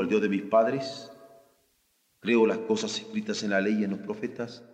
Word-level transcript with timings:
Al 0.00 0.08
Dios 0.08 0.22
de 0.22 0.28
mis 0.28 0.42
padres, 0.42 1.10
creo 2.20 2.46
las 2.46 2.58
cosas 2.58 2.96
escritas 2.98 3.42
en 3.42 3.50
la 3.50 3.60
ley 3.60 3.80
y 3.80 3.84
en 3.84 3.90
los 3.90 4.00
profetas, 4.00 4.64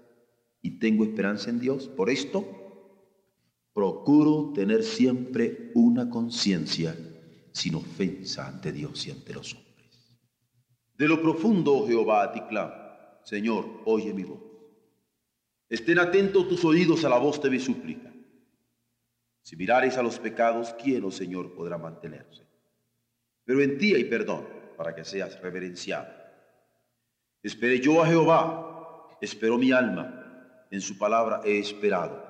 y 0.63 0.79
tengo 0.79 1.05
esperanza 1.05 1.51
en 1.51 1.61
Dios, 1.61 1.89
por 1.89 2.11
esto 2.11 2.45
procuro 3.73 4.53
tener 4.55 4.83
siempre 4.83 5.71
una 5.75 6.09
conciencia 6.09 6.97
sin 7.53 7.75
ofensa 7.75 8.47
ante 8.47 8.73
Dios 8.73 9.07
y 9.07 9.11
ante 9.11 9.35
los 9.35 9.55
hombres. 9.55 10.19
De 10.95 11.07
lo 11.07 11.21
profundo, 11.21 11.75
oh 11.75 11.87
Jehová, 11.87 12.25
a 12.25 12.33
ti 12.33 12.41
clamo. 12.49 12.73
Señor, 13.23 13.83
oye 13.85 14.15
mi 14.15 14.25
voz. 14.25 14.41
Estén 15.69 15.99
atentos 15.99 16.49
tus 16.49 16.65
oídos 16.65 17.05
a 17.05 17.09
la 17.09 17.19
voz 17.19 17.43
de 17.43 17.51
mi 17.51 17.59
súplica. 17.59 18.13
Si 19.43 19.57
mirares 19.57 19.97
a 19.99 20.03
los 20.03 20.19
pecados, 20.19 20.75
¿quién, 20.83 21.05
oh 21.05 21.11
Señor, 21.11 21.53
podrá 21.55 21.77
mantenerse? 21.77 22.47
Pero 23.45 23.61
en 23.63 23.79
ti 23.79 23.95
hay 23.95 24.05
perdón 24.05 24.56
para 24.77 24.95
que 24.95 25.05
seas 25.05 25.41
reverenciado. 25.41 26.07
Esperé 27.43 27.81
yo 27.81 28.03
a 28.03 28.07
Jehová, 28.07 29.09
esperó 29.21 29.59
mi 29.59 29.73
alma, 29.73 30.67
en 30.71 30.81
su 30.81 30.99
palabra 30.99 31.41
he 31.45 31.59
esperado. 31.59 32.25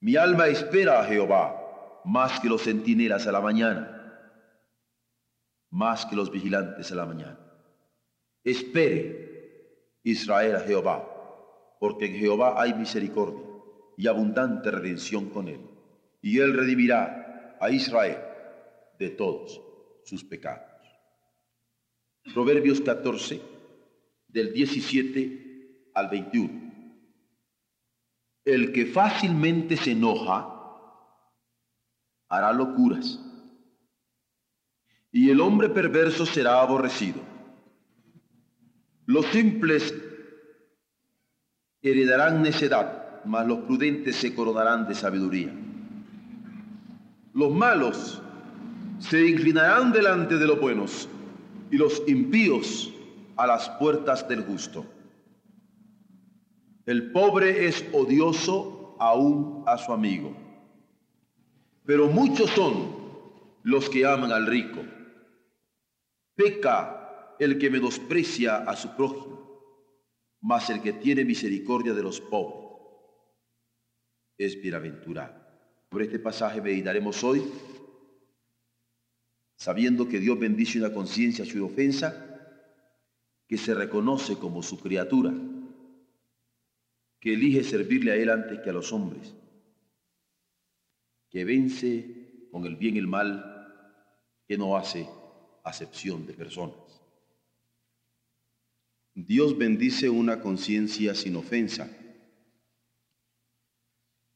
Mi 0.00 0.16
alma 0.16 0.48
espera 0.48 1.00
a 1.00 1.04
Jehová 1.04 2.00
más 2.04 2.38
que 2.40 2.48
los 2.48 2.62
centinelas 2.62 3.26
a 3.26 3.32
la 3.32 3.40
mañana, 3.40 3.92
más 5.70 6.06
que 6.06 6.16
los 6.16 6.30
vigilantes 6.30 6.92
a 6.92 6.94
la 6.94 7.06
mañana. 7.06 7.38
Espere 8.44 9.98
Israel 10.04 10.56
a 10.56 10.60
Jehová, 10.60 11.04
porque 11.80 12.06
en 12.06 12.14
Jehová 12.14 12.60
hay 12.60 12.74
misericordia 12.74 13.42
y 13.96 14.06
abundante 14.06 14.70
redención 14.70 15.30
con 15.30 15.48
él, 15.48 15.60
y 16.22 16.38
él 16.38 16.54
redimirá 16.54 17.56
a 17.60 17.70
Israel 17.70 18.18
de 18.98 19.10
todos 19.10 19.60
sus 20.04 20.22
pecados. 20.24 20.75
Proverbios 22.32 22.80
14, 22.80 23.40
del 24.28 24.52
17 24.52 25.90
al 25.94 26.08
21. 26.08 26.66
El 28.44 28.72
que 28.72 28.86
fácilmente 28.86 29.76
se 29.76 29.92
enoja 29.92 30.52
hará 32.28 32.52
locuras, 32.52 33.20
y 35.12 35.30
el 35.30 35.40
hombre 35.40 35.68
perverso 35.68 36.26
será 36.26 36.60
aborrecido. 36.60 37.20
Los 39.06 39.26
simples 39.26 39.94
heredarán 41.80 42.42
necedad, 42.42 43.22
mas 43.24 43.46
los 43.46 43.60
prudentes 43.60 44.16
se 44.16 44.34
coronarán 44.34 44.86
de 44.88 44.94
sabiduría. 44.94 45.54
Los 47.32 47.52
malos 47.52 48.20
se 48.98 49.28
inclinarán 49.28 49.92
delante 49.92 50.36
de 50.36 50.46
los 50.46 50.60
buenos, 50.60 51.08
y 51.70 51.76
los 51.76 52.02
impíos 52.06 52.92
a 53.36 53.46
las 53.46 53.68
puertas 53.70 54.28
del 54.28 54.44
justo. 54.44 54.84
El 56.86 57.10
pobre 57.12 57.66
es 57.66 57.84
odioso 57.92 58.96
aún 58.98 59.64
a 59.66 59.76
su 59.76 59.92
amigo, 59.92 60.36
pero 61.84 62.06
muchos 62.06 62.50
son 62.50 62.96
los 63.62 63.90
que 63.90 64.06
aman 64.06 64.32
al 64.32 64.46
rico. 64.46 64.80
Peca 66.34 67.34
el 67.38 67.58
que 67.58 67.70
menosprecia 67.70 68.58
a 68.58 68.76
su 68.76 68.94
prójimo, 68.94 69.36
mas 70.40 70.70
el 70.70 70.80
que 70.80 70.92
tiene 70.92 71.24
misericordia 71.24 71.92
de 71.92 72.02
los 72.02 72.20
pobres 72.20 72.66
es 74.38 74.60
bienaventurado. 74.60 75.34
Por 75.88 76.02
este 76.02 76.18
pasaje 76.18 76.60
meditaremos 76.60 77.22
hoy, 77.24 77.42
sabiendo 79.56 80.08
que 80.08 80.20
Dios 80.20 80.38
bendice 80.38 80.78
una 80.78 80.92
conciencia 80.92 81.44
su 81.44 81.64
ofensa, 81.64 82.22
que 83.48 83.58
se 83.58 83.74
reconoce 83.74 84.36
como 84.36 84.62
su 84.62 84.78
criatura 84.78 85.32
que 87.26 87.34
elige 87.34 87.64
servirle 87.64 88.12
a 88.12 88.14
Él 88.14 88.30
antes 88.30 88.60
que 88.60 88.70
a 88.70 88.72
los 88.72 88.92
hombres, 88.92 89.34
que 91.28 91.44
vence 91.44 92.48
con 92.52 92.64
el 92.66 92.76
bien 92.76 92.94
y 92.94 92.98
el 93.00 93.08
mal, 93.08 93.52
que 94.46 94.56
no 94.56 94.76
hace 94.76 95.08
acepción 95.64 96.24
de 96.24 96.34
personas. 96.34 96.76
Dios 99.12 99.58
bendice 99.58 100.08
una 100.08 100.40
conciencia 100.40 101.16
sin 101.16 101.34
ofensa. 101.34 101.90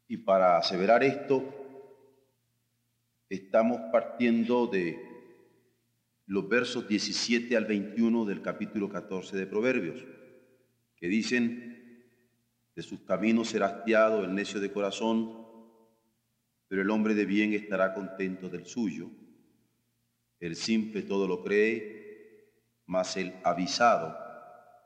Y 0.09 0.17
para 0.17 0.59
aseverar 0.59 1.05
esto, 1.05 1.45
estamos 3.29 3.81
partiendo 3.93 4.67
de 4.67 5.10
los 6.31 6.49
versos 6.49 6.87
17 6.87 7.57
al 7.57 7.65
21 7.65 8.25
del 8.25 8.41
capítulo 8.41 8.89
14 8.89 9.37
de 9.37 9.49
Proverbios, 9.49 10.05
que 10.95 11.09
dicen, 11.09 12.07
de 12.73 12.83
sus 12.83 13.01
caminos 13.01 13.49
será 13.49 13.67
hastiado 13.67 14.23
el 14.23 14.33
necio 14.33 14.61
de 14.61 14.71
corazón, 14.71 15.45
pero 16.69 16.83
el 16.83 16.91
hombre 16.91 17.15
de 17.15 17.25
bien 17.25 17.53
estará 17.53 17.95
contento 17.95 18.49
del 18.49 18.65
suyo. 18.65 19.11
El 20.39 20.55
simple 20.55 21.03
todo 21.03 21.27
lo 21.27 21.43
cree, 21.43 22.53
mas 22.87 23.17
el 23.17 23.35
avisado 23.43 24.17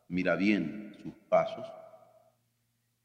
mira 0.08 0.36
bien 0.36 0.96
sus 1.02 1.12
pasos. 1.28 1.66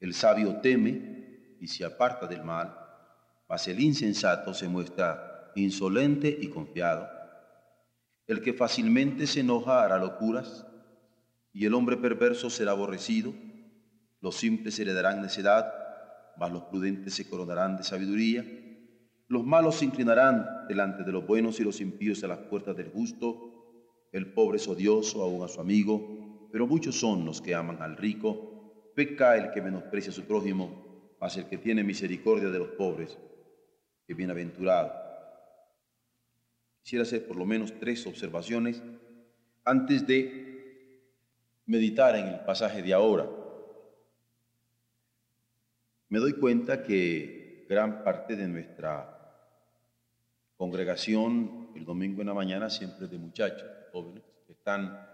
El 0.00 0.14
sabio 0.14 0.62
teme 0.62 1.56
y 1.60 1.66
se 1.66 1.84
aparta 1.84 2.26
del 2.26 2.42
mal, 2.42 2.74
mas 3.46 3.68
el 3.68 3.80
insensato 3.80 4.54
se 4.54 4.66
muestra 4.66 5.52
insolente 5.56 6.38
y 6.40 6.48
confiado. 6.48 7.19
El 8.30 8.42
que 8.42 8.52
fácilmente 8.52 9.26
se 9.26 9.40
enoja 9.40 9.82
hará 9.82 9.98
locuras, 9.98 10.64
y 11.52 11.66
el 11.66 11.74
hombre 11.74 11.96
perverso 11.96 12.48
será 12.48 12.70
aborrecido. 12.70 13.34
Los 14.20 14.36
simples 14.36 14.78
heredarán 14.78 15.20
necedad, 15.20 15.74
mas 16.38 16.52
los 16.52 16.62
prudentes 16.62 17.12
se 17.12 17.28
coronarán 17.28 17.76
de 17.76 17.82
sabiduría. 17.82 18.46
Los 19.26 19.44
malos 19.44 19.74
se 19.74 19.86
inclinarán 19.86 20.46
delante 20.68 21.02
de 21.02 21.10
los 21.10 21.26
buenos 21.26 21.58
y 21.58 21.64
los 21.64 21.80
impíos 21.80 22.22
a 22.22 22.28
las 22.28 22.38
puertas 22.38 22.76
del 22.76 22.92
justo. 22.92 24.06
El 24.12 24.32
pobre 24.32 24.58
es 24.58 24.68
odioso 24.68 25.24
aún 25.24 25.42
a 25.42 25.48
su 25.48 25.60
amigo, 25.60 26.48
pero 26.52 26.68
muchos 26.68 27.00
son 27.00 27.24
los 27.24 27.40
que 27.40 27.56
aman 27.56 27.82
al 27.82 27.96
rico. 27.96 28.92
Peca 28.94 29.36
el 29.38 29.50
que 29.50 29.60
menosprecia 29.60 30.12
a 30.12 30.14
su 30.14 30.22
prójimo, 30.22 31.16
mas 31.20 31.36
el 31.36 31.46
que 31.48 31.58
tiene 31.58 31.82
misericordia 31.82 32.50
de 32.50 32.60
los 32.60 32.68
pobres 32.68 33.18
es 34.06 34.16
bienaventurado. 34.16 34.99
Quisiera 36.82 37.02
hacer 37.02 37.26
por 37.26 37.36
lo 37.36 37.44
menos 37.44 37.72
tres 37.78 38.06
observaciones 38.06 38.82
antes 39.64 40.06
de 40.06 40.50
meditar 41.66 42.16
en 42.16 42.26
el 42.26 42.40
pasaje 42.40 42.82
de 42.82 42.92
ahora. 42.92 43.28
Me 46.08 46.18
doy 46.18 46.32
cuenta 46.32 46.82
que 46.82 47.64
gran 47.68 48.02
parte 48.02 48.34
de 48.34 48.48
nuestra 48.48 49.16
congregación 50.56 51.68
el 51.76 51.84
domingo 51.84 52.20
en 52.20 52.26
la 52.26 52.34
mañana 52.34 52.68
siempre 52.68 53.04
es 53.04 53.10
de 53.10 53.18
muchachos, 53.18 53.68
jóvenes, 53.92 54.24
que 54.46 54.52
están 54.52 55.06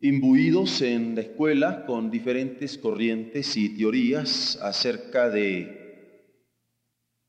imbuidos 0.00 0.80
en 0.82 1.14
la 1.14 1.22
escuela 1.22 1.84
con 1.84 2.10
diferentes 2.10 2.78
corrientes 2.78 3.56
y 3.56 3.76
teorías 3.76 4.58
acerca 4.62 5.28
de 5.28 5.79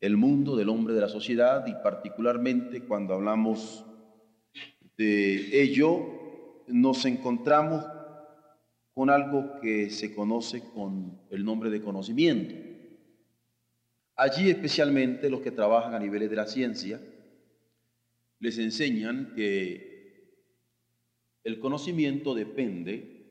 el 0.02 0.18
mundo 0.18 0.56
del 0.56 0.70
hombre 0.70 0.96
de 0.96 1.02
la 1.02 1.08
sociedad 1.08 1.66
y 1.68 1.74
particularmente 1.84 2.82
cuando 2.82 3.14
hablamos 3.14 3.86
de 4.98 5.62
ello 5.62 6.64
nos 6.68 7.06
encontramos 7.06 7.86
con 8.96 9.12
algo 9.12 9.60
que 9.62 9.92
se 9.92 10.14
conoce 10.14 10.64
con 10.74 11.22
el 11.30 11.46
nombre 11.46 11.70
de 11.70 11.82
conocimiento. 11.82 12.56
Allí 14.16 14.50
especialmente 14.50 15.30
los 15.30 15.42
que 15.42 15.52
trabajan 15.52 15.94
a 15.94 16.00
niveles 16.00 16.32
de 16.32 16.36
la 16.36 16.48
ciencia 16.48 17.00
les 18.40 18.58
enseñan 18.58 19.34
que 19.36 20.34
el 21.44 21.60
conocimiento 21.60 22.34
depende 22.34 23.30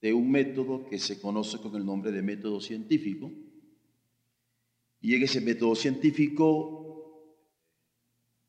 de 0.00 0.14
un 0.14 0.30
método 0.30 0.86
que 0.86 0.98
se 0.98 1.20
conoce 1.20 1.58
con 1.58 1.76
el 1.76 1.84
nombre 1.84 2.12
de 2.12 2.22
método 2.22 2.62
científico 2.62 3.30
Y 5.00 5.14
en 5.14 5.22
ese 5.22 5.40
método 5.40 5.74
científico 5.74 6.80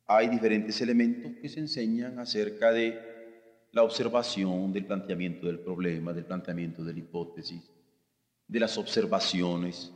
hay 0.06 0.28
diferentes 0.28 0.82
elementos 0.82 1.32
que 1.42 1.48
se 1.48 1.62
enseñan 1.62 2.20
acerca 2.20 2.72
de 2.72 3.12
la 3.72 3.84
observación, 3.84 4.74
del 4.74 4.86
planteamiento 4.86 5.48
del 5.48 5.60
problema, 5.60 6.12
del 6.12 6.26
planteamiento 6.26 6.84
de 6.84 6.94
la 6.94 7.00
hipótesis, 7.00 7.72
de 8.46 8.60
las 8.60 8.78
observaciones, 8.78 9.94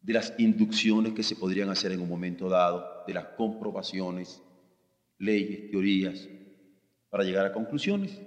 de 0.00 0.12
las 0.12 0.34
inducciones 0.38 1.12
que 1.12 1.22
se 1.22 1.36
podrían 1.36 1.68
hacer 1.68 1.92
en 1.92 2.00
un 2.00 2.08
momento 2.08 2.48
dado, 2.48 3.04
de 3.06 3.14
las 3.14 3.26
comprobaciones, 3.36 4.42
leyes, 5.18 5.70
teorías, 5.70 6.28
para 7.08 7.22
llegar 7.22 7.46
a 7.46 7.52
conclusiones. 7.52 8.20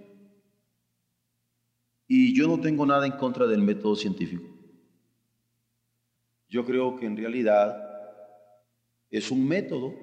Y 2.07 2.33
yo 2.37 2.47
no 2.47 2.61
tengo 2.61 2.85
nada 2.85 3.05
en 3.05 3.13
contra 3.13 3.47
del 3.47 3.61
método 3.61 3.95
científico. 3.95 4.52
Yo 6.49 6.65
creo 6.65 6.95
que 6.95 7.05
en 7.05 7.17
realidad 7.17 7.77
es 9.09 9.31
un 9.31 9.47
método 9.47 9.93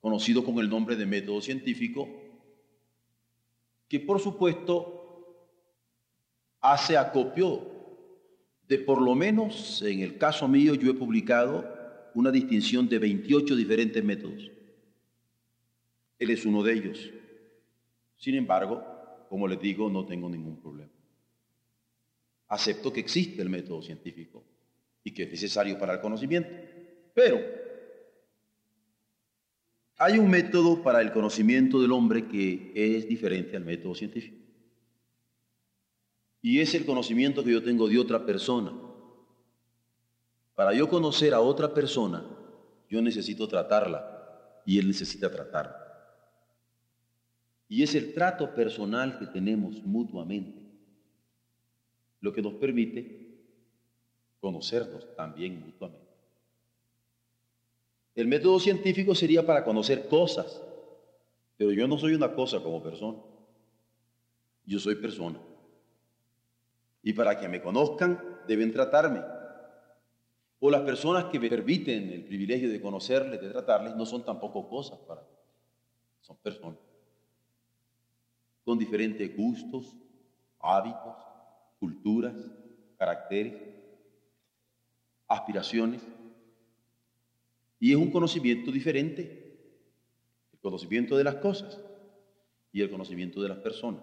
conocido 0.00 0.44
con 0.44 0.58
el 0.58 0.68
nombre 0.68 0.96
de 0.96 1.06
método 1.06 1.40
científico 1.40 2.08
que 3.88 4.00
por 4.00 4.20
supuesto 4.20 5.00
hace 6.60 6.96
acopio 6.96 7.66
de 8.68 8.78
por 8.78 9.02
lo 9.02 9.16
menos, 9.16 9.82
en 9.82 10.00
el 10.00 10.16
caso 10.16 10.46
mío, 10.46 10.74
yo 10.74 10.92
he 10.92 10.94
publicado 10.94 11.68
una 12.14 12.30
distinción 12.30 12.88
de 12.88 13.00
28 13.00 13.56
diferentes 13.56 14.02
métodos. 14.04 14.50
Él 16.18 16.30
es 16.30 16.44
uno 16.46 16.62
de 16.62 16.74
ellos. 16.74 17.10
Sin 18.16 18.36
embargo, 18.36 18.84
como 19.28 19.48
les 19.48 19.60
digo, 19.60 19.90
no 19.90 20.04
tengo 20.06 20.28
ningún 20.28 20.60
problema. 20.60 20.92
Acepto 22.46 22.92
que 22.92 23.00
existe 23.00 23.42
el 23.42 23.48
método 23.48 23.82
científico 23.82 24.44
y 25.04 25.12
que 25.12 25.24
es 25.24 25.30
necesario 25.30 25.78
para 25.78 25.94
el 25.94 26.00
conocimiento. 26.00 26.50
Pero 27.14 27.40
hay 29.96 30.18
un 30.18 30.30
método 30.30 30.82
para 30.82 31.00
el 31.00 31.12
conocimiento 31.12 31.80
del 31.80 31.92
hombre 31.92 32.26
que 32.26 32.72
es 32.74 33.08
diferente 33.08 33.56
al 33.56 33.64
método 33.64 33.94
científico. 33.94 34.38
Y 36.42 36.60
es 36.60 36.74
el 36.74 36.86
conocimiento 36.86 37.44
que 37.44 37.52
yo 37.52 37.62
tengo 37.62 37.88
de 37.88 37.98
otra 37.98 38.24
persona. 38.24 38.72
Para 40.54 40.72
yo 40.72 40.88
conocer 40.88 41.34
a 41.34 41.40
otra 41.40 41.74
persona, 41.74 42.24
yo 42.88 43.02
necesito 43.02 43.46
tratarla 43.46 44.62
y 44.64 44.78
él 44.78 44.88
necesita 44.88 45.30
tratarme. 45.30 45.74
Y 47.68 47.82
es 47.82 47.94
el 47.94 48.14
trato 48.14 48.54
personal 48.54 49.18
que 49.18 49.26
tenemos 49.26 49.82
mutuamente 49.84 50.60
lo 52.20 52.32
que 52.32 52.42
nos 52.42 52.54
permite 52.54 53.29
conocernos 54.40 55.14
también 55.14 55.60
mutuamente. 55.60 56.10
El 58.14 58.26
método 58.26 58.58
científico 58.58 59.14
sería 59.14 59.46
para 59.46 59.64
conocer 59.64 60.08
cosas, 60.08 60.62
pero 61.56 61.72
yo 61.72 61.86
no 61.86 61.98
soy 61.98 62.14
una 62.14 62.34
cosa 62.34 62.60
como 62.62 62.82
persona. 62.82 63.18
Yo 64.64 64.78
soy 64.78 64.96
persona. 64.96 65.38
Y 67.02 67.12
para 67.12 67.38
que 67.38 67.48
me 67.48 67.62
conozcan, 67.62 68.40
deben 68.46 68.72
tratarme. 68.72 69.20
O 70.58 70.70
las 70.70 70.82
personas 70.82 71.24
que 71.26 71.40
me 71.40 71.48
permiten 71.48 72.10
el 72.10 72.24
privilegio 72.24 72.70
de 72.70 72.80
conocerles, 72.80 73.40
de 73.40 73.48
tratarles, 73.48 73.96
no 73.96 74.04
son 74.04 74.24
tampoco 74.24 74.68
cosas 74.68 74.98
para 75.00 75.22
mí. 75.22 75.28
Son 76.20 76.36
personas. 76.36 76.78
Con 78.64 78.78
diferentes 78.78 79.34
gustos, 79.34 79.96
hábitos, 80.60 81.16
culturas, 81.78 82.34
caracteres, 82.98 83.69
aspiraciones. 85.30 86.02
Y 87.78 87.92
es 87.92 87.96
un 87.96 88.10
conocimiento 88.10 88.70
diferente. 88.70 89.56
El 90.52 90.58
conocimiento 90.58 91.16
de 91.16 91.24
las 91.24 91.36
cosas 91.36 91.80
y 92.72 92.82
el 92.82 92.90
conocimiento 92.90 93.40
de 93.40 93.48
las 93.48 93.58
personas. 93.58 94.02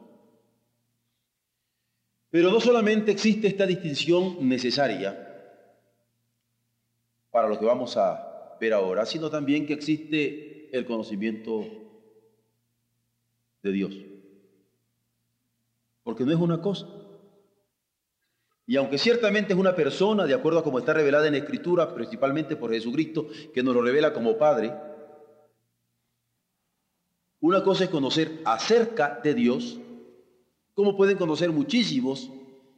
Pero 2.32 2.50
no 2.50 2.60
solamente 2.60 3.12
existe 3.12 3.48
esta 3.48 3.66
distinción 3.66 4.48
necesaria 4.48 5.24
para 7.32 7.48
lo 7.48 7.60
que 7.60 7.66
vamos 7.66 7.96
a 7.98 8.58
ver 8.60 8.74
ahora, 8.74 9.06
sino 9.06 9.30
también 9.30 9.66
que 9.66 9.74
existe 9.74 10.76
el 10.76 10.86
conocimiento 10.86 11.66
de 13.62 13.72
Dios. 13.72 13.96
Porque 16.04 16.26
no 16.26 16.32
es 16.32 16.38
una 16.38 16.62
cosa. 16.62 16.88
Y 18.68 18.76
aunque 18.76 19.00
ciertamente 19.00 19.54
es 19.54 19.60
una 19.60 19.74
persona, 19.74 20.26
de 20.26 20.36
acuerdo 20.36 20.60
a 20.60 20.64
como 20.64 20.78
está 20.78 20.94
revelada 20.94 21.26
en 21.26 21.34
la 21.34 21.40
Escritura, 21.40 21.92
principalmente 21.96 22.56
por 22.56 22.72
Jesucristo, 22.72 23.28
que 23.54 23.64
nos 23.64 23.74
lo 23.74 23.82
revela 23.82 24.14
como 24.14 24.38
Padre, 24.38 24.74
una 27.40 27.64
cosa 27.64 27.86
es 27.86 27.90
conocer 27.90 28.42
acerca 28.46 29.20
de 29.24 29.34
Dios 29.34 29.80
¿Cómo 30.78 30.96
pueden 30.96 31.18
conocer 31.18 31.52
muchísimos 31.52 32.30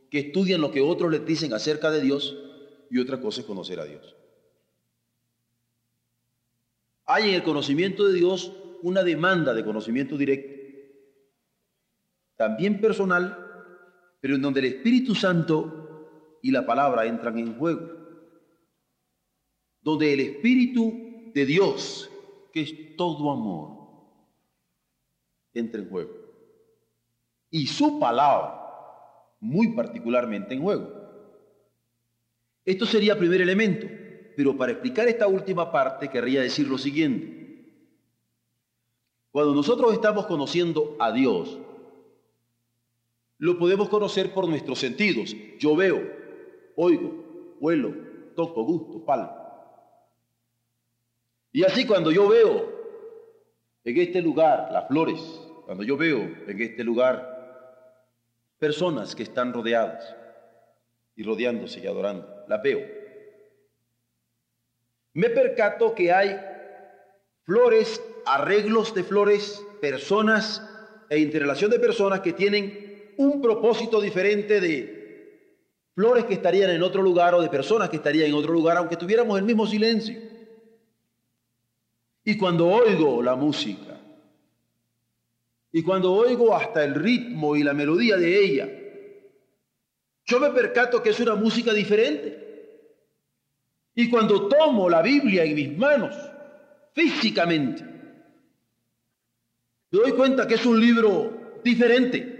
que 0.09 0.19
estudian 0.19 0.61
lo 0.61 0.71
que 0.71 0.79
otros 0.79 1.11
les 1.11 1.25
dicen 1.25 1.53
acerca 1.53 1.91
de 1.91 1.99
Dios 1.99 2.33
y 2.89 2.97
otra 2.97 3.19
cosa 3.19 3.41
es 3.41 3.45
conocer 3.45 3.77
a 3.77 3.83
Dios? 3.83 4.15
Hay 7.05 7.27
en 7.27 7.35
el 7.35 7.43
conocimiento 7.43 8.07
de 8.07 8.13
Dios 8.13 8.53
una 8.83 9.03
demanda 9.03 9.53
de 9.53 9.65
conocimiento 9.65 10.15
directo, 10.15 10.49
también 12.37 12.79
personal, 12.79 13.48
pero 14.19 14.35
en 14.35 14.41
donde 14.41 14.59
el 14.59 14.65
Espíritu 14.67 15.15
Santo 15.15 16.39
y 16.41 16.51
la 16.51 16.65
palabra 16.65 17.05
entran 17.05 17.37
en 17.37 17.57
juego, 17.57 17.89
donde 19.81 20.13
el 20.13 20.19
Espíritu 20.19 21.31
de 21.33 21.45
Dios, 21.45 22.09
que 22.51 22.61
es 22.61 22.95
todo 22.95 23.31
amor, 23.31 23.79
entra 25.53 25.81
en 25.81 25.89
juego 25.89 26.19
y 27.51 27.67
su 27.67 27.99
palabra 27.99 28.55
muy 29.39 29.69
particularmente 29.69 30.53
en 30.53 30.61
juego. 30.61 30.93
Esto 32.65 32.85
sería 32.85 33.13
el 33.13 33.19
primer 33.19 33.41
elemento, 33.41 33.87
pero 34.35 34.55
para 34.57 34.73
explicar 34.73 35.07
esta 35.07 35.27
última 35.27 35.71
parte 35.71 36.09
querría 36.09 36.41
decir 36.41 36.67
lo 36.67 36.77
siguiente. 36.77 37.39
Cuando 39.31 39.53
nosotros 39.53 39.93
estamos 39.93 40.25
conociendo 40.25 40.95
a 40.99 41.11
Dios, 41.11 41.59
lo 43.39 43.57
podemos 43.57 43.89
conocer 43.89 44.33
por 44.33 44.47
nuestros 44.47 44.79
sentidos. 44.79 45.35
Yo 45.57 45.75
veo, 45.75 46.01
oigo, 46.75 47.55
huelo, 47.59 47.95
toco, 48.35 48.63
gusto, 48.63 49.03
palmo. 49.03 49.35
Y 51.51 51.63
así 51.63 51.87
cuando 51.87 52.11
yo 52.11 52.27
veo 52.27 52.79
en 53.83 53.97
este 53.97 54.21
lugar 54.21 54.69
las 54.71 54.87
flores, 54.87 55.19
cuando 55.65 55.83
yo 55.83 55.97
veo 55.97 56.19
en 56.19 56.61
este 56.61 56.83
lugar 56.83 57.37
personas 58.59 59.15
que 59.15 59.23
están 59.23 59.53
rodeadas 59.53 60.15
y 61.15 61.23
rodeándose 61.23 61.79
y 61.79 61.87
adorando. 61.87 62.43
La 62.47 62.57
veo. 62.57 62.81
Me 65.13 65.29
percato 65.29 65.95
que 65.95 66.11
hay 66.11 66.39
flores, 67.43 68.03
arreglos 68.25 68.93
de 68.93 69.03
flores, 69.03 69.65
personas 69.79 70.61
e 71.09 71.19
interrelación 71.19 71.71
de 71.71 71.79
personas 71.79 72.19
que 72.19 72.33
tienen 72.33 72.88
un 73.19 73.41
propósito 73.41 73.99
diferente 73.99 74.61
de 74.61 75.91
flores 75.93 76.23
que 76.23 76.35
estarían 76.35 76.69
en 76.69 76.81
otro 76.81 77.01
lugar 77.01 77.35
o 77.35 77.41
de 77.41 77.49
personas 77.49 77.89
que 77.89 77.97
estarían 77.97 78.29
en 78.29 78.33
otro 78.33 78.53
lugar, 78.53 78.77
aunque 78.77 78.95
tuviéramos 78.95 79.37
el 79.37 79.43
mismo 79.43 79.67
silencio. 79.67 80.17
Y 82.23 82.37
cuando 82.37 82.69
oigo 82.69 83.21
la 83.21 83.35
música, 83.35 83.99
y 85.73 85.83
cuando 85.83 86.13
oigo 86.13 86.55
hasta 86.55 86.81
el 86.85 86.95
ritmo 86.95 87.57
y 87.57 87.63
la 87.63 87.73
melodía 87.73 88.15
de 88.15 88.41
ella, 88.41 88.69
yo 90.25 90.39
me 90.39 90.51
percato 90.51 91.03
que 91.03 91.09
es 91.09 91.19
una 91.19 91.35
música 91.35 91.73
diferente. 91.73 92.47
Y 93.95 94.09
cuando 94.09 94.47
tomo 94.47 94.89
la 94.89 95.01
Biblia 95.01 95.43
en 95.43 95.55
mis 95.55 95.77
manos, 95.77 96.15
físicamente, 96.93 97.83
me 99.91 99.99
doy 99.99 100.13
cuenta 100.13 100.47
que 100.47 100.55
es 100.55 100.65
un 100.65 100.79
libro 100.79 101.59
diferente. 101.65 102.38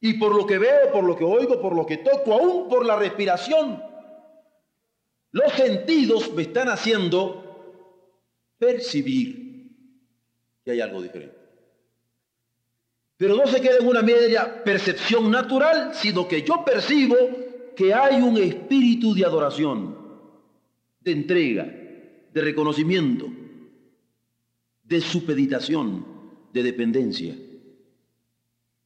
Y 0.00 0.14
por 0.14 0.34
lo 0.34 0.46
que 0.46 0.58
veo, 0.58 0.90
por 0.92 1.04
lo 1.04 1.16
que 1.16 1.24
oigo, 1.24 1.60
por 1.60 1.74
lo 1.74 1.84
que 1.84 1.98
toco, 1.98 2.32
aún 2.32 2.68
por 2.68 2.86
la 2.86 2.96
respiración, 2.96 3.82
los 5.32 5.52
sentidos 5.52 6.32
me 6.34 6.42
están 6.42 6.68
haciendo 6.68 7.50
percibir 8.58 9.70
que 10.64 10.70
hay 10.70 10.80
algo 10.80 11.02
diferente. 11.02 11.36
Pero 13.16 13.36
no 13.36 13.46
se 13.46 13.60
queda 13.60 13.76
en 13.78 13.86
una 13.86 14.02
media 14.02 14.64
percepción 14.64 15.30
natural, 15.30 15.94
sino 15.94 16.26
que 16.26 16.42
yo 16.42 16.64
percibo 16.64 17.16
que 17.76 17.92
hay 17.92 18.20
un 18.20 18.38
espíritu 18.38 19.14
de 19.14 19.26
adoración, 19.26 19.96
de 21.00 21.12
entrega, 21.12 21.64
de 21.64 22.40
reconocimiento, 22.40 23.26
de 24.82 25.00
supeditación, 25.00 26.06
de 26.52 26.62
dependencia. 26.62 27.34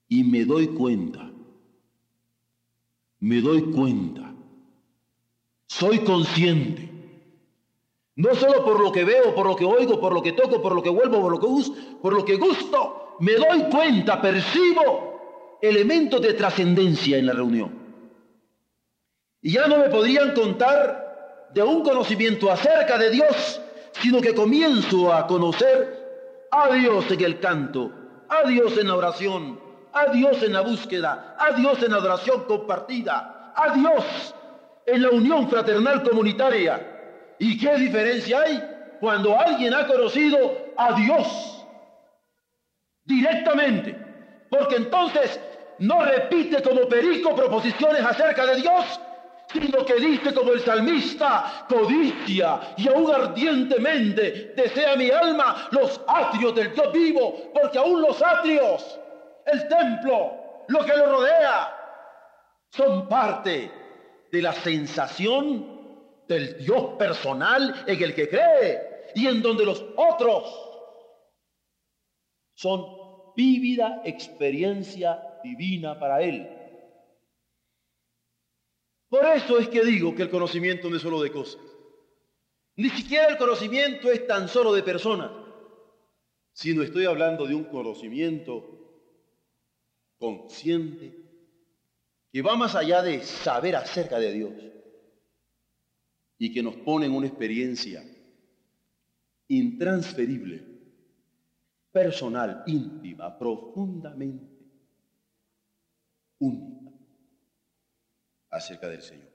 Y 0.09 0.25
me 0.25 0.45
doy 0.45 0.69
cuenta, 0.69 1.31
me 3.21 3.41
doy 3.41 3.63
cuenta, 3.73 4.35
soy 5.67 6.01
consciente. 6.01 6.91
No 8.17 8.35
solo 8.35 8.65
por 8.65 8.81
lo 8.81 8.93
que 8.93 9.05
veo, 9.05 9.35
por 9.35 9.47
lo 9.47 9.57
que 9.57 9.65
oigo, 9.65 10.01
por 10.01 10.13
lo 10.13 10.23
que 10.23 10.33
toco, 10.33 10.63
por 10.63 10.75
lo 10.75 10.83
que 10.83 10.91
vuelvo, 10.91 11.21
por 11.21 11.33
lo 11.33 11.41
que 11.41 11.47
gusto, 11.47 11.75
por 12.01 12.13
lo 12.13 12.25
que 12.25 12.37
gusto, 12.37 13.17
me 13.21 13.33
doy 13.33 13.65
cuenta, 13.71 14.21
percibo 14.21 15.59
elementos 15.61 16.21
de 16.21 16.35
trascendencia 16.35 17.19
en 17.19 17.27
la 17.27 17.33
reunión. 17.33 17.73
Y 19.43 19.53
ya 19.53 19.67
no 19.67 19.79
me 19.79 19.89
podrían 19.89 20.33
contar 20.33 21.51
de 21.53 21.63
un 21.63 21.83
conocimiento 21.83 22.51
acerca 22.51 22.99
de 22.99 23.11
Dios, 23.11 23.61
sino 24.01 24.21
que 24.21 24.35
comienzo 24.35 25.13
a 25.13 25.27
conocer 25.27 26.47
a 26.51 26.73
Dios 26.75 27.11
en 27.11 27.21
el 27.25 27.41
canto, 27.41 27.93
a 28.29 28.49
Dios 28.49 28.79
en 28.79 28.89
la 28.89 28.97
oración, 28.97 29.61
a 29.95 30.07
Dios 30.07 30.43
en 30.43 30.53
la 30.53 30.61
búsqueda, 30.61 31.37
a 31.39 31.53
Dios 31.53 31.83
en 31.83 31.93
la 31.93 31.99
adoración 31.99 32.45
compartida, 32.45 33.53
a 33.55 33.75
Dios 33.75 34.35
en 34.87 35.03
la 35.03 35.11
unión 35.11 35.49
fraternal 35.49 36.03
comunitaria. 36.03 37.35
¿Y 37.39 37.59
qué 37.59 37.77
diferencia 37.77 38.41
hay 38.41 38.63
cuando 39.01 39.39
alguien 39.39 39.73
ha 39.75 39.87
conocido 39.87 40.39
a 40.77 40.93
Dios 40.95 41.65
directamente? 43.05 43.97
Porque 44.51 44.77
entonces 44.77 45.41
no 45.79 46.05
repite 46.05 46.63
como 46.63 46.89
perico 46.89 47.35
proposiciones 47.35 48.05
acerca 48.05 48.47
de 48.47 48.57
Dios, 48.57 49.01
sino 49.53 49.85
que 49.85 49.95
dice 49.95 50.35
como 50.35 50.53
el 50.53 50.61
salmista, 50.61 51.67
codicia 51.69 52.61
y 52.77 52.89
aún 52.89 53.13
ardientemente 53.13 54.53
desea 54.57 54.97
mi 54.97 55.11
alma 55.11 55.69
los 55.71 56.01
atrios 56.07 56.55
del 56.55 56.73
Dios 56.73 56.93
vivo, 56.93 57.51
porque 57.53 57.79
aún 57.79 58.03
los 58.03 58.21
atrios, 58.23 58.99
el 59.47 59.69
templo, 59.69 60.65
lo 60.69 60.85
que 60.85 60.97
lo 60.97 61.07
rodea, 61.07 61.75
son 62.71 63.09
parte 63.09 63.71
de 64.31 64.43
la 64.43 64.53
sensación 64.53 65.75
del 66.27 66.59
Dios 66.59 66.95
personal 66.99 67.85
en 67.87 68.03
el 68.03 68.15
que 68.15 68.29
cree 68.29 69.13
y 69.15 69.27
en 69.27 69.43
donde 69.43 69.65
los 69.65 69.85
otros 69.97 70.45
son 72.55 72.85
vívida 73.37 74.03
experiencia 74.05 75.39
divina 75.43 75.99
para 75.99 76.23
él. 76.23 76.49
Por 79.09 79.25
eso 79.27 79.59
es 79.59 79.69
que 79.69 79.85
digo 79.85 80.15
que 80.15 80.23
el 80.23 80.31
conocimiento 80.31 80.91
no 80.91 80.97
es 80.97 81.03
solo 81.03 81.23
de 81.23 81.31
cosas. 81.31 81.61
Ni 82.77 82.91
siquiera 82.91 83.29
el 83.29 83.39
conocimiento 83.39 84.11
es 84.11 84.27
tan 84.27 84.49
solo 84.49 84.73
de 84.73 84.83
personas, 84.83 85.31
sino 86.53 86.83
estoy 86.83 87.05
hablando 87.05 87.47
de 87.47 87.55
un 87.55 87.65
conocimiento 87.65 88.84
consciente 90.25 91.15
que 92.33 92.41
va 92.41 92.57
más 92.57 92.75
allá 92.75 93.03
de 93.03 93.23
saber 93.23 93.77
acerca 93.77 94.19
de 94.19 94.33
Dios 94.33 94.55
y 96.39 96.51
que 96.51 96.63
nos 96.63 96.77
pone 96.77 97.05
en 97.05 97.13
una 97.13 97.27
experiencia 97.27 98.03
intransferible, 99.49 100.67
personal, 101.93 102.65
íntima, 102.67 103.39
profundamente 103.39 104.67
única 106.39 106.91
acerca 108.49 108.89
del 108.89 109.03
Señor. 109.03 109.29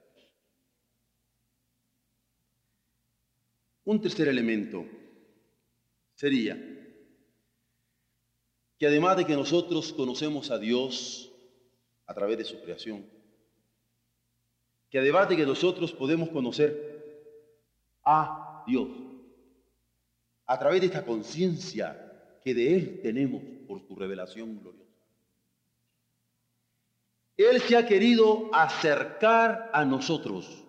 Un 3.84 4.00
tercer 4.00 4.26
elemento 4.26 4.84
sería 6.16 6.69
que 8.80 8.86
además 8.86 9.18
de 9.18 9.26
que 9.26 9.36
nosotros 9.36 9.92
conocemos 9.92 10.50
a 10.50 10.58
Dios 10.58 11.30
a 12.06 12.14
través 12.14 12.38
de 12.38 12.46
su 12.46 12.58
creación, 12.62 13.04
que 14.88 14.98
además 14.98 15.28
de 15.28 15.36
que 15.36 15.44
nosotros 15.44 15.92
podemos 15.92 16.30
conocer 16.30 17.44
a 18.02 18.64
Dios 18.66 18.88
a 20.46 20.58
través 20.58 20.80
de 20.80 20.86
esta 20.86 21.04
conciencia 21.04 22.40
que 22.42 22.54
de 22.54 22.74
Él 22.74 23.00
tenemos 23.02 23.42
por 23.68 23.86
su 23.86 23.94
revelación 23.94 24.58
gloriosa, 24.58 24.88
él 27.36 27.60
se 27.60 27.76
ha 27.76 27.86
querido 27.86 28.48
acercar 28.52 29.70
a 29.74 29.84
nosotros 29.84 30.64